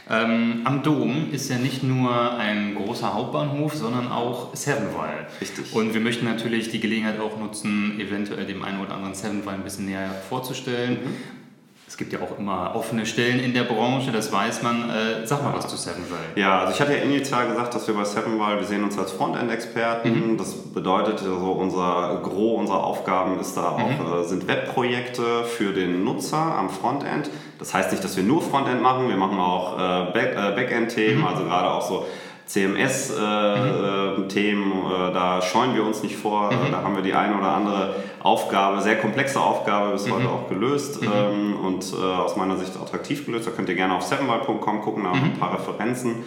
Ähm, 0.10 0.62
am 0.66 0.84
Dom 0.84 1.32
ist 1.32 1.50
ja 1.50 1.58
nicht 1.58 1.82
nur 1.84 2.38
ein 2.38 2.76
großer 2.76 3.14
Hauptbahnhof, 3.14 3.74
sondern 3.74 4.12
auch 4.12 4.56
Sevenwall. 4.56 5.28
Richtig. 5.42 5.74
Und 5.74 5.94
wir 5.94 6.02
möchten 6.02 6.26
natürlich 6.26 6.70
die 6.70 6.80
Gelegenheit 6.80 7.20
auch 7.20 7.40
nutzen, 7.40 8.00
eventuell 8.00 8.46
dem 8.46 8.64
einen 8.64 8.82
oder 8.82 8.94
anderen 8.94 9.16
Sevenwall 9.16 9.56
ein 9.56 9.64
bisschen 9.64 9.86
näher 9.86 10.10
vorzustellen. 10.30 11.00
Mhm. 11.04 11.45
Es 11.96 11.98
gibt 11.98 12.12
ja 12.12 12.20
auch 12.20 12.38
immer 12.38 12.74
offene 12.76 13.06
Stellen 13.06 13.40
in 13.40 13.54
der 13.54 13.64
Branche, 13.64 14.12
das 14.12 14.30
weiß 14.30 14.64
man. 14.64 14.90
Äh, 14.90 15.26
sag 15.26 15.42
mal 15.42 15.54
was 15.54 15.68
zu 15.68 15.78
Sevenwall. 15.78 16.20
Ja, 16.36 16.60
also 16.60 16.74
ich 16.74 16.82
hatte 16.82 16.92
ja 16.92 17.02
initial 17.02 17.48
gesagt, 17.48 17.74
dass 17.74 17.88
wir 17.88 17.94
bei 17.94 18.04
Sevenwall, 18.04 18.58
wir 18.58 18.66
sehen 18.66 18.84
uns 18.84 19.00
als 19.00 19.14
Frontend-Experten. 19.14 20.34
Mhm. 20.34 20.38
Das 20.38 20.56
bedeutet, 20.74 21.22
also 21.22 21.54
unser 21.54 22.20
Gros 22.22 22.60
unserer 22.60 22.84
Aufgaben 22.84 23.40
ist 23.40 23.56
da 23.56 23.70
auch, 23.70 23.78
mhm. 23.80 24.24
äh, 24.24 24.24
sind 24.26 24.46
Webprojekte 24.46 25.46
für 25.46 25.72
den 25.72 26.04
Nutzer 26.04 26.36
am 26.38 26.70
Frontend. 26.70 27.30
Das 27.60 27.74
heißt 27.74 27.92
nicht, 27.92 28.04
dass 28.04 28.18
wir 28.18 28.26
nur 28.26 28.42
Frontend 28.42 28.82
machen, 28.82 29.08
wir 29.08 29.16
machen 29.16 29.40
auch 29.40 29.80
äh, 29.80 30.12
Back, 30.12 30.36
äh, 30.36 30.52
Backend-Themen, 30.54 31.22
mhm. 31.22 31.28
also 31.28 31.46
gerade 31.46 31.72
auch 31.72 31.82
so 31.82 32.06
CMS-Themen, 32.46 34.28
äh, 34.30 34.56
mhm. 34.56 35.10
äh, 35.10 35.14
da 35.14 35.42
scheuen 35.42 35.76
wir 35.76 35.84
uns 35.84 36.04
nicht 36.04 36.16
vor. 36.16 36.52
Mhm. 36.52 36.72
Da 36.72 36.84
haben 36.84 36.96
wir 36.96 37.04
die 37.04 37.14
eine 37.14 37.38
oder 37.38 37.52
andere 37.54 37.96
Aufgabe, 38.22 38.82
sehr 38.82 38.98
komplexe 39.00 39.40
Aufgabe 39.40 39.94
bis 39.94 40.08
mhm. 40.08 40.14
heute 40.14 40.30
auch 40.30 40.48
gelöst 40.48 41.02
mhm. 41.02 41.12
ähm, 41.14 41.56
und 41.64 41.94
äh, 41.94 41.96
aus 41.96 42.36
meiner 42.36 42.58
Sicht 42.58 42.76
attraktiv 42.80 43.26
gelöst. 43.26 43.48
Da 43.48 43.52
könnt 43.52 43.70
ihr 43.70 43.76
gerne 43.76 43.96
auf 43.96 44.04
sevenwald.com 44.04 44.82
gucken, 44.82 45.04
da 45.04 45.10
haben 45.10 45.20
wir 45.20 45.26
ein 45.26 45.34
mhm. 45.34 45.40
paar 45.40 45.54
Referenzen. 45.54 46.24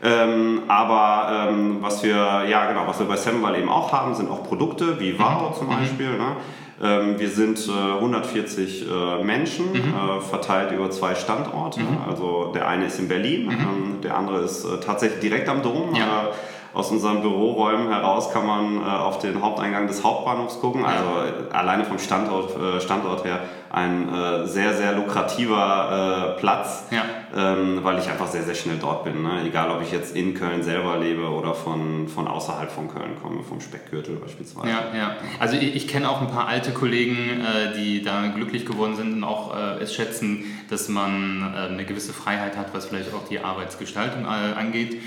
Ähm, 0.00 0.62
aber 0.68 1.48
ähm, 1.50 1.78
was 1.80 2.04
wir, 2.04 2.44
ja 2.48 2.68
genau, 2.68 2.86
was 2.86 3.00
wir 3.00 3.06
bei 3.06 3.16
Sevenwall 3.16 3.58
eben 3.58 3.68
auch 3.68 3.92
haben, 3.92 4.14
sind 4.14 4.30
auch 4.30 4.44
Produkte 4.44 5.00
wie 5.00 5.18
Wow 5.18 5.58
zum 5.58 5.68
Beispiel. 5.68 6.16
Ne? 6.16 6.36
Ähm, 6.80 7.18
wir 7.18 7.28
sind 7.28 7.66
äh, 7.68 7.94
140 7.94 8.86
äh, 8.88 9.24
Menschen, 9.24 9.72
mhm. 9.72 9.94
äh, 9.94 10.20
verteilt 10.20 10.72
über 10.72 10.90
zwei 10.90 11.14
Standorte. 11.14 11.80
Mhm. 11.80 11.98
Also 12.08 12.52
der 12.54 12.68
eine 12.68 12.86
ist 12.86 12.98
in 12.98 13.08
Berlin, 13.08 13.46
mhm. 13.46 13.52
ähm, 13.52 14.00
der 14.02 14.16
andere 14.16 14.40
ist 14.40 14.64
äh, 14.64 14.78
tatsächlich 14.78 15.20
direkt 15.20 15.48
am 15.48 15.62
Dom. 15.62 15.94
Ja. 15.94 16.04
Äh, 16.04 16.74
aus 16.74 16.90
unseren 16.92 17.22
Büroräumen 17.22 17.88
heraus 17.88 18.30
kann 18.30 18.46
man 18.46 18.76
äh, 18.76 18.84
auf 18.84 19.18
den 19.18 19.42
Haupteingang 19.42 19.88
des 19.88 20.04
Hauptbahnhofs 20.04 20.60
gucken. 20.60 20.84
Also 20.84 21.50
alleine 21.50 21.84
vom 21.84 21.98
Standort, 21.98 22.82
Standort 22.82 23.24
her 23.24 23.40
ein 23.70 24.08
sehr, 24.44 24.74
sehr 24.74 24.92
lukrativer 24.92 26.36
Platz. 26.38 26.86
Ja 26.90 27.02
ähm, 27.34 27.80
weil 27.82 27.98
ich 27.98 28.08
einfach 28.08 28.26
sehr, 28.26 28.42
sehr 28.42 28.54
schnell 28.54 28.78
dort 28.80 29.04
bin. 29.04 29.22
Ne? 29.22 29.42
Egal, 29.46 29.70
ob 29.70 29.82
ich 29.82 29.92
jetzt 29.92 30.16
in 30.16 30.34
Köln 30.34 30.62
selber 30.62 30.98
lebe 30.98 31.28
oder 31.28 31.54
von, 31.54 32.08
von 32.08 32.26
außerhalb 32.26 32.70
von 32.70 32.88
Köln 32.88 33.16
komme, 33.20 33.42
vom 33.42 33.60
Speckgürtel 33.60 34.16
beispielsweise. 34.16 34.68
Ja, 34.68 34.96
ja. 34.96 35.16
Also 35.38 35.56
ich, 35.56 35.74
ich 35.74 35.88
kenne 35.88 36.08
auch 36.08 36.20
ein 36.20 36.28
paar 36.28 36.48
alte 36.48 36.72
Kollegen, 36.72 37.40
äh, 37.40 37.76
die 37.76 38.02
da 38.02 38.28
glücklich 38.28 38.64
geworden 38.64 38.96
sind 38.96 39.14
und 39.14 39.24
auch 39.24 39.54
äh, 39.56 39.82
es 39.82 39.94
schätzen, 39.94 40.44
dass 40.70 40.88
man 40.88 41.54
äh, 41.54 41.72
eine 41.72 41.84
gewisse 41.84 42.12
Freiheit 42.12 42.56
hat, 42.56 42.74
was 42.74 42.86
vielleicht 42.86 43.12
auch 43.14 43.28
die 43.28 43.40
Arbeitsgestaltung 43.40 44.24
äh, 44.24 44.58
angeht. 44.58 45.00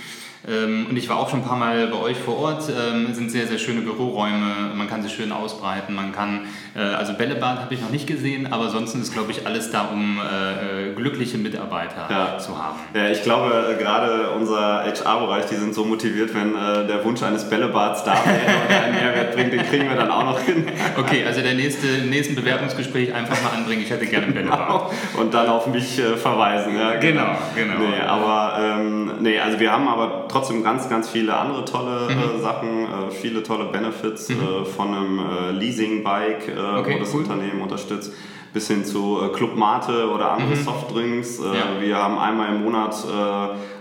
Ähm, 0.48 0.88
und 0.90 0.98
ich 0.98 1.08
war 1.08 1.18
auch 1.18 1.30
schon 1.30 1.42
ein 1.42 1.46
paar 1.46 1.58
Mal 1.58 1.88
bei 1.88 1.98
euch 1.98 2.18
vor 2.18 2.38
Ort. 2.40 2.64
Ähm, 2.70 3.08
es 3.12 3.18
sind 3.18 3.30
sehr, 3.30 3.46
sehr 3.48 3.60
schöne 3.60 3.82
Büroräume. 3.82 4.74
Man 4.76 4.90
kann 4.90 5.04
sich 5.04 5.14
schön 5.14 5.32
ausbreiten. 5.32 5.94
Man 5.94 6.12
kann, 6.12 6.48
äh, 6.76 6.80
also 6.80 7.14
Bällebad 7.14 7.60
habe 7.60 7.74
ich 7.74 7.82
noch 7.82 7.92
nicht 7.92 8.08
gesehen, 8.08 8.52
aber 8.52 8.70
sonst 8.70 8.96
ist, 8.96 9.14
glaube 9.14 9.32
ich, 9.32 9.46
alles 9.46 9.70
da, 9.72 9.84
um 9.84 10.20
äh, 10.20 10.94
glückliche 10.96 11.38
Mitarbeiter 11.38 12.10
ja. 12.12 12.38
zu 12.38 12.58
haben. 12.58 12.80
Ja, 12.94 13.10
ich 13.10 13.24
glaube, 13.24 13.76
gerade 13.80 14.30
unser 14.32 14.84
HR-Bereich, 14.84 15.46
die 15.46 15.56
sind 15.56 15.74
so 15.74 15.86
motiviert, 15.86 16.34
wenn 16.34 16.56
äh, 16.56 16.88
der 16.88 17.04
Wunsch 17.04 17.24
eines 17.24 17.50
Bällebads 17.50 18.04
da 18.04 18.14
wäre 18.14 18.58
und 18.68 18.76
einen 18.76 18.96
Mehrwert 18.96 19.36
bringt, 19.36 19.54
den 19.54 19.64
kriegen 19.64 19.90
wir 19.90 19.96
dann 19.96 20.12
auch 20.12 20.26
noch 20.26 20.40
hin. 20.40 20.66
Okay, 20.98 21.24
also 21.26 21.42
der 21.42 21.54
nächste, 21.54 21.88
nächsten 21.88 22.36
Bewerbungsgespräch 22.36 23.14
einfach 23.14 23.42
mal 23.42 23.58
anbringen, 23.58 23.82
ich 23.82 23.90
hätte 23.90 24.06
gerne 24.06 24.28
ein 24.28 24.34
Bällebad. 24.34 24.68
Genau. 24.68 24.92
Und 25.20 25.34
dann 25.34 25.48
auf 25.48 25.68
mich 25.68 26.02
verweisen. 26.18 26.78
Ja, 26.78 26.96
genau, 26.96 27.38
genau. 27.56 27.80
Nee, 27.80 28.02
aber, 28.06 28.58
ähm, 28.62 29.12
nee, 29.20 29.40
also 29.40 29.60
wir 29.60 29.72
haben 29.72 29.88
aber 29.88 30.28
trotzdem 30.28 30.64
ganz, 30.64 30.90
ganz 30.90 31.10
viele 31.10 31.36
andere 31.36 31.66
tolle 31.66 32.10
äh, 32.10 32.14
mhm. 32.14 32.40
äh, 32.40 32.42
Sachen, 32.42 32.84
äh, 32.84 33.12
viele 33.12 33.44
tolle 33.44 33.66
Benefits 33.66 34.30
mhm. 34.30 34.36
äh, 34.36 34.66
von 34.66 34.94
einem 34.94 35.20
äh, 35.20 35.52
Leasing-Bike, 35.52 36.48
äh, 36.48 36.80
okay, 36.80 36.96
wo 36.96 37.00
das 37.00 37.14
cool. 37.14 37.22
Unternehmen 37.22 37.62
unterstützt, 37.62 38.14
bis 38.54 38.68
hin 38.68 38.84
zu 38.86 39.30
Club 39.34 39.56
Mate 39.56 40.10
oder 40.10 40.32
andere 40.32 40.56
mhm. 40.56 40.64
Softdrinks. 40.64 41.40
Ja. 41.40 41.82
Wir 41.82 41.98
haben 41.98 42.18
einmal 42.18 42.50
im 42.50 42.64
Monat 42.64 42.96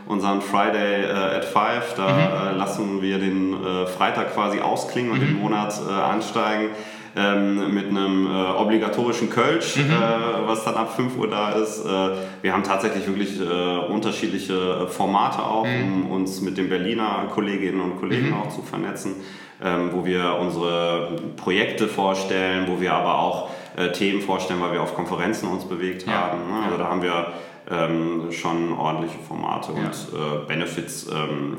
unseren 0.06 0.40
Friday 0.40 1.04
at 1.04 1.44
Five, 1.44 1.94
da 1.96 2.52
mhm. 2.52 2.58
lassen 2.58 3.02
wir 3.02 3.18
den 3.18 3.56
Freitag 3.96 4.34
quasi 4.34 4.60
ausklingen 4.60 5.12
und 5.12 5.20
den 5.20 5.34
mhm. 5.34 5.40
Monat 5.40 5.74
ansteigen 5.88 6.70
ähm, 7.16 7.74
mit 7.74 7.88
einem 7.88 8.26
äh, 8.26 8.30
obligatorischen 8.30 9.30
Kölsch, 9.30 9.76
mhm. 9.76 9.90
äh, 9.90 10.46
was 10.46 10.64
dann 10.64 10.74
ab 10.74 10.94
5 10.94 11.16
Uhr 11.16 11.28
da 11.28 11.52
ist. 11.52 11.84
Äh, 11.84 12.10
wir 12.42 12.52
haben 12.52 12.62
tatsächlich 12.62 13.06
wirklich 13.06 13.40
äh, 13.40 13.92
unterschiedliche 13.92 14.86
Formate 14.88 15.42
auch, 15.42 15.66
mhm. 15.66 16.04
um 16.04 16.10
uns 16.12 16.40
mit 16.40 16.56
den 16.56 16.68
Berliner 16.68 17.26
Kolleginnen 17.32 17.80
und 17.80 17.98
Kollegen 17.98 18.28
mhm. 18.28 18.34
auch 18.34 18.48
zu 18.48 18.62
vernetzen, 18.62 19.16
ähm, 19.62 19.90
wo 19.92 20.04
wir 20.04 20.36
unsere 20.40 21.16
Projekte 21.36 21.88
vorstellen, 21.88 22.66
wo 22.68 22.80
wir 22.80 22.92
aber 22.92 23.18
auch 23.18 23.50
äh, 23.80 23.92
Themen 23.92 24.20
vorstellen, 24.20 24.60
weil 24.60 24.72
wir 24.72 24.82
auf 24.82 24.94
Konferenzen 24.94 25.48
uns 25.48 25.64
bewegt 25.64 26.06
ja. 26.06 26.12
haben. 26.12 26.38
Ne? 26.50 26.62
Also 26.64 26.76
da 26.76 26.88
haben 26.88 27.02
wir 27.02 27.32
ähm, 27.70 28.32
schon 28.32 28.72
ordentliche 28.72 29.18
Formate. 29.18 29.72
Ja. 29.72 29.78
Und 29.78 30.42
äh, 30.42 30.46
Benefits 30.46 31.08
ähm, 31.12 31.56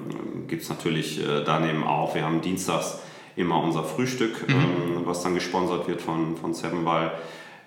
gibt 0.48 0.64
es 0.64 0.70
natürlich 0.70 1.20
äh, 1.20 1.44
daneben 1.46 1.84
auch. 1.84 2.16
Wir 2.16 2.26
haben 2.26 2.42
dienstags 2.42 3.00
immer 3.36 3.62
unser 3.64 3.84
Frühstück, 3.84 4.48
mhm. 4.48 4.54
ähm, 4.54 5.02
was 5.06 5.24
dann 5.24 5.34
gesponsert 5.34 5.88
wird 5.88 6.02
von, 6.02 6.36
von 6.38 6.54
Seven 6.54 6.84
Ball. 6.84 7.12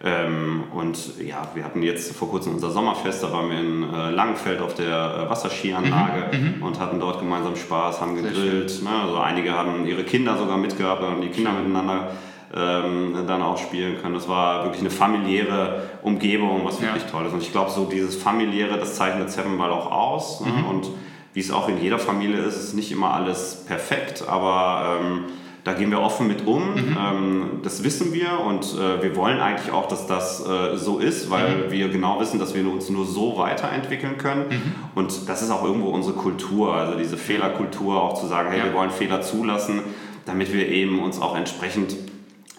Ähm, 0.03 0.65
und 0.75 1.19
ja, 1.19 1.49
wir 1.55 1.65
hatten 1.65 1.83
jetzt 1.83 2.15
vor 2.15 2.29
kurzem 2.29 2.55
unser 2.55 2.71
Sommerfest, 2.71 3.23
da 3.23 3.33
waren 3.33 3.49
wir 3.49 3.59
in 3.59 3.83
äh, 3.83 4.11
Langenfeld 4.11 4.61
auf 4.61 4.75
der 4.75 5.25
äh, 5.25 5.31
Wasserskianlage 5.31 6.37
mhm, 6.37 6.57
mhm. 6.57 6.63
und 6.63 6.79
hatten 6.79 7.01
dort 7.01 7.21
gemeinsam 7.21 7.57
Spaß, 7.57 8.03
haben 8.03 8.17
gegrillt. 8.17 8.83
Ne? 8.83 8.91
Also 8.91 9.17
einige 9.17 9.53
haben 9.53 9.87
ihre 9.87 10.05
Kinder 10.05 10.37
sogar 10.37 10.59
mitgehabt, 10.59 11.01
haben 11.03 11.23
die 11.23 11.29
Kinder 11.29 11.53
miteinander 11.53 12.11
ähm, 12.57 13.25
dann 13.27 13.43
auch 13.43 13.59
spielen 13.59 14.01
können. 14.01 14.15
Das 14.15 14.29
war 14.29 14.65
wirklich 14.65 14.81
eine 14.81 14.91
familiäre 14.91 15.83
Umgebung, 16.03 16.63
was 16.65 16.81
wirklich 16.81 17.03
ja. 17.03 17.11
toll 17.11 17.27
ist. 17.27 17.33
Und 17.33 17.43
ich 17.43 17.53
glaube, 17.53 17.71
so 17.71 17.85
dieses 17.87 18.17
familiäre, 18.17 18.79
das 18.79 18.95
zeichnet 18.95 19.31
Seven 19.31 19.59
Ball 19.59 19.71
auch 19.71 19.91
aus. 19.91 20.41
Ne? 20.41 20.53
Mhm. 20.53 20.67
Und 20.67 20.91
wie 21.33 21.41
es 21.41 21.51
auch 21.51 21.69
in 21.69 21.83
jeder 21.83 21.99
Familie 21.99 22.39
ist, 22.39 22.57
ist 22.57 22.75
nicht 22.75 22.93
immer 22.93 23.13
alles 23.13 23.65
perfekt, 23.67 24.25
aber 24.29 25.01
ähm, 25.01 25.25
da 25.65 25.73
gehen 25.73 25.91
wir 25.91 26.01
offen 26.01 26.29
mit 26.29 26.47
um. 26.47 26.75
Mhm. 26.75 26.97
Ähm, 26.97 27.51
das 27.65 27.83
wissen 27.83 28.13
wir 28.13 28.39
und 28.39 28.65
äh, 28.75 29.03
wir 29.03 29.17
wollen 29.17 29.41
eigentlich 29.41 29.73
auch, 29.73 29.89
dass 29.89 30.07
das 30.07 30.47
äh, 30.47 30.77
so 30.77 30.99
ist, 30.99 31.31
weil 31.31 31.67
mhm. 31.67 31.73
wir 31.73 31.89
genau 31.89 32.21
wissen, 32.21 32.39
dass 32.39 32.55
wir 32.55 32.71
uns 32.71 32.89
nur 32.89 33.05
so 33.05 33.37
weiterentwickeln 33.37 34.17
können. 34.17 34.45
Mhm. 34.49 34.75
Und 34.95 35.29
das 35.29 35.43
ist 35.43 35.51
auch 35.51 35.65
irgendwo 35.65 35.89
unsere 35.89 36.15
Kultur, 36.15 36.75
also 36.75 36.97
diese 36.97 37.17
Fehlerkultur, 37.17 38.01
auch 38.01 38.15
zu 38.15 38.27
sagen, 38.27 38.51
hey, 38.51 38.61
ja. 38.61 38.67
wir 38.67 38.75
wollen 38.75 38.91
Fehler 38.91 39.23
zulassen, 39.23 39.81
damit 40.27 40.53
wir 40.53 40.69
eben 40.69 41.01
uns 41.01 41.21
auch 41.21 41.37
entsprechend 41.37 41.97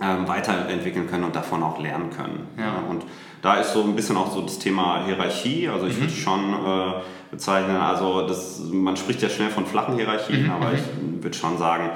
ähm, 0.02 0.28
weiterentwickeln 0.28 1.08
können 1.08 1.24
und 1.24 1.36
davon 1.36 1.64
auch 1.64 1.80
lernen 1.80 2.10
können. 2.10 2.48
Ja. 2.58 2.84
Und 2.90 3.04
da 3.42 3.56
ist 3.56 3.74
so 3.74 3.84
ein 3.84 3.96
bisschen 3.96 4.18
auch 4.18 4.32
so 4.32 4.42
das 4.42 4.60
Thema 4.60 5.06
Hierarchie. 5.06 5.70
Also 5.70 5.88
ich 5.88 5.96
mhm. 5.98 6.02
würde 6.02 6.14
schon 6.14 6.54
äh, 6.54 6.94
bezeichnen, 7.32 7.78
also 7.78 8.28
das, 8.28 8.60
man 8.72 8.98
spricht 8.98 9.22
ja 9.22 9.30
schnell 9.30 9.50
von 9.50 9.66
flachen 9.66 9.96
Hierarchien, 9.96 10.46
mhm. 10.46 10.52
aber 10.52 10.74
ich 10.74 10.82
würde 11.24 11.38
schon 11.38 11.58
sagen, 11.58 11.92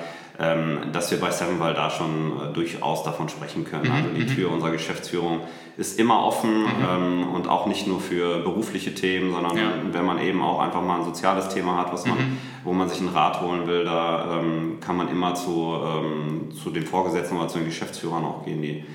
dass 0.94 1.12
wir 1.12 1.20
bei 1.20 1.32
Sevenval 1.32 1.74
da 1.74 1.90
schon 1.90 2.32
äh, 2.32 2.54
durchaus 2.54 3.04
davon 3.04 3.28
sprechen 3.28 3.66
können. 3.66 3.90
Mhm, 3.90 3.92
also 3.92 4.10
die 4.10 4.22
mhm. 4.22 4.36
Tür 4.36 4.52
unserer 4.52 4.72
Geschäftsführung 4.72 5.42
ist 5.76 6.00
immer 6.00 6.24
offen 6.26 6.62
mhm. 6.62 6.68
ähm, 6.90 7.28
und 7.34 7.48
auch 7.48 7.66
nicht 7.66 7.88
nur 7.88 8.00
für 8.00 8.40
berufliche 8.40 8.96
Themen, 8.96 9.34
sondern 9.34 9.58
ja. 9.58 9.64
wenn 9.92 10.06
man 10.06 10.22
eben 10.22 10.42
auch 10.42 10.60
einfach 10.60 10.82
mal 10.82 11.00
ein 11.00 11.06
soziales 11.06 11.50
Thema 11.50 11.78
hat, 11.78 11.92
was 11.92 12.06
man, 12.06 12.18
mhm. 12.18 12.38
wo 12.64 12.74
man 12.74 12.88
sich 12.88 13.00
einen 13.00 13.10
Rat 13.10 13.42
holen 13.42 13.68
will, 13.68 13.84
da 13.84 14.40
ähm, 14.40 14.78
kann 14.80 14.96
man 14.96 15.10
immer 15.10 15.36
zu, 15.36 15.76
ähm, 15.84 16.52
zu 16.52 16.70
den 16.70 16.86
Vorgesetzten 16.86 17.38
oder 17.38 17.50
zu 17.50 17.58
den 17.58 17.68
Geschäftsführern 17.68 18.24
auch 18.24 18.46
gehen, 18.46 18.62
die 18.62 18.86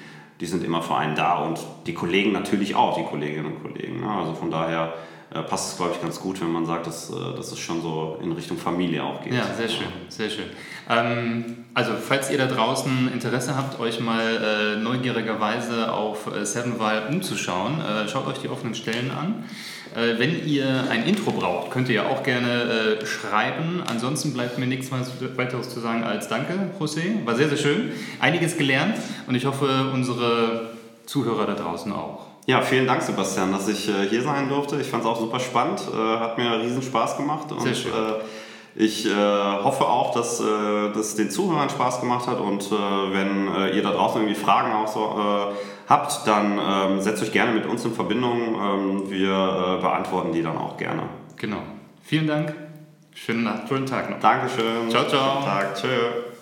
die 0.41 0.47
sind 0.47 0.65
immer 0.65 0.83
für 0.83 0.97
einen 0.97 1.15
da 1.15 1.39
und 1.39 1.61
die 1.87 1.95
Kollegen 1.95 2.33
natürlich 2.33 2.75
auch, 2.75 2.97
die 2.97 3.05
Kolleginnen 3.05 3.47
und 3.47 3.63
Kollegen. 3.63 4.01
Ne? 4.01 4.11
Also 4.11 4.35
von 4.35 4.51
daher 4.51 4.93
passt 5.43 5.73
es, 5.73 5.77
glaube 5.77 5.93
ich, 5.95 6.01
ganz 6.01 6.21
gut, 6.21 6.41
wenn 6.41 6.53
man 6.53 6.67
sagt, 6.67 6.87
dass, 6.87 7.11
äh, 7.11 7.15
dass 7.37 7.51
es 7.53 7.59
schon 7.59 7.83
so 7.83 8.19
in 8.23 8.33
Richtung 8.33 8.57
Familie 8.57 9.03
auch 9.03 9.23
geht. 9.23 9.35
Ja, 9.35 9.53
sehr 9.57 9.69
schön, 9.69 9.87
sehr 10.09 10.31
schön. 10.31 10.47
Ähm, 10.89 11.65
also, 11.75 11.93
falls 11.95 12.31
ihr 12.31 12.39
da 12.39 12.47
draußen 12.47 13.13
Interesse 13.13 13.57
habt, 13.57 13.81
euch 13.81 14.01
mal 14.01 14.21
äh, 14.21 14.81
neugierigerweise 14.81 15.93
auf 15.93 16.35
äh, 16.35 16.45
Sevenval 16.45 17.09
umzuschauen, 17.11 17.81
äh, 17.81 18.09
schaut 18.09 18.27
euch 18.27 18.39
die 18.39 18.49
offenen 18.49 18.75
Stellen 18.75 19.11
an. 19.11 19.45
Äh, 19.95 20.19
wenn 20.19 20.47
ihr 20.47 20.85
ein 20.91 21.05
Intro 21.05 21.31
braucht, 21.31 21.71
könnt 21.71 21.89
ihr 21.89 21.97
ja 21.97 22.07
auch 22.07 22.23
gerne 22.23 22.99
äh, 23.01 23.07
schreiben. 23.07 23.83
Ansonsten 23.87 24.33
bleibt 24.33 24.59
mir 24.59 24.67
nichts 24.67 24.91
weiteres 24.91 25.71
zu 25.71 25.81
sagen 25.81 26.05
als 26.05 26.29
Danke, 26.29 26.71
José. 26.81 27.25
War 27.25 27.37
sehr, 27.37 27.49
sehr 27.49 27.59
schön. 27.59 27.93
Einiges 28.21 28.57
gelernt 28.57 28.97
und 29.27 29.35
ich 29.35 29.47
hoffe, 29.47 29.91
unsere 29.93 30.71
Zuhörer 31.07 31.47
da 31.47 31.55
draußen 31.55 31.93
auch. 31.93 32.34
Ja, 32.47 32.61
vielen 32.61 32.87
Dank, 32.87 33.03
Sebastian, 33.03 33.53
dass 33.53 33.69
ich 33.69 33.89
äh, 33.89 34.07
hier 34.09 34.23
sein 34.23 34.49
durfte. 34.49 34.81
Ich 34.81 34.89
fand 34.89 35.03
es 35.03 35.09
auch 35.09 35.19
super 35.19 35.41
spannend, 35.41 35.81
äh, 35.93 36.19
hat 36.19 36.37
mir 36.37 36.61
riesen 36.61 36.83
Spaß 36.83 37.17
gemacht. 37.17 37.51
Und, 37.51 37.63
Sehr 37.63 37.75
schön. 37.75 37.93
Äh, 37.93 38.23
ich 38.77 39.07
äh, 39.07 39.13
hoffe 39.15 39.87
auch, 39.87 40.13
dass 40.13 40.41
äh, 40.41 40.45
das 40.95 41.15
den 41.15 41.31
Zuhörern 41.31 41.71
Spaß 41.71 42.01
gemacht 42.01 42.27
hat 42.27 42.41
und 42.41 42.65
äh, 42.65 43.13
wenn 43.13 43.73
ihr 43.73 43.83
da 43.83 43.93
draußen 43.93 44.21
irgendwie 44.21 44.39
Fragen 44.39 44.73
auch 44.73 44.89
so 44.89 45.55
habt, 45.89 46.27
dann 46.27 46.59
ähm, 46.59 47.01
setzt 47.01 47.23
euch 47.23 47.31
gerne 47.31 47.53
mit 47.53 47.67
uns 47.67 47.85
in 47.85 47.93
Verbindung. 47.93 48.57
Ähm, 48.61 49.11
wir 49.11 49.79
beantworten 49.81 50.33
die 50.33 50.43
dann 50.43 50.57
auch 50.57 50.77
gerne. 50.77 51.05
Genau. 51.37 51.63
Vielen 52.03 52.27
Dank. 52.27 52.55
Schönen, 53.15 53.45
Nacht, 53.45 53.69
schönen 53.69 53.87
Tag 53.87 54.11
noch. 54.11 54.19
Dankeschön. 54.19 54.91
Ciao, 54.91 55.07
ciao. 55.07 55.37
Guten 55.37 55.45
Tag. 55.45 55.77
Tschö. 55.77 56.34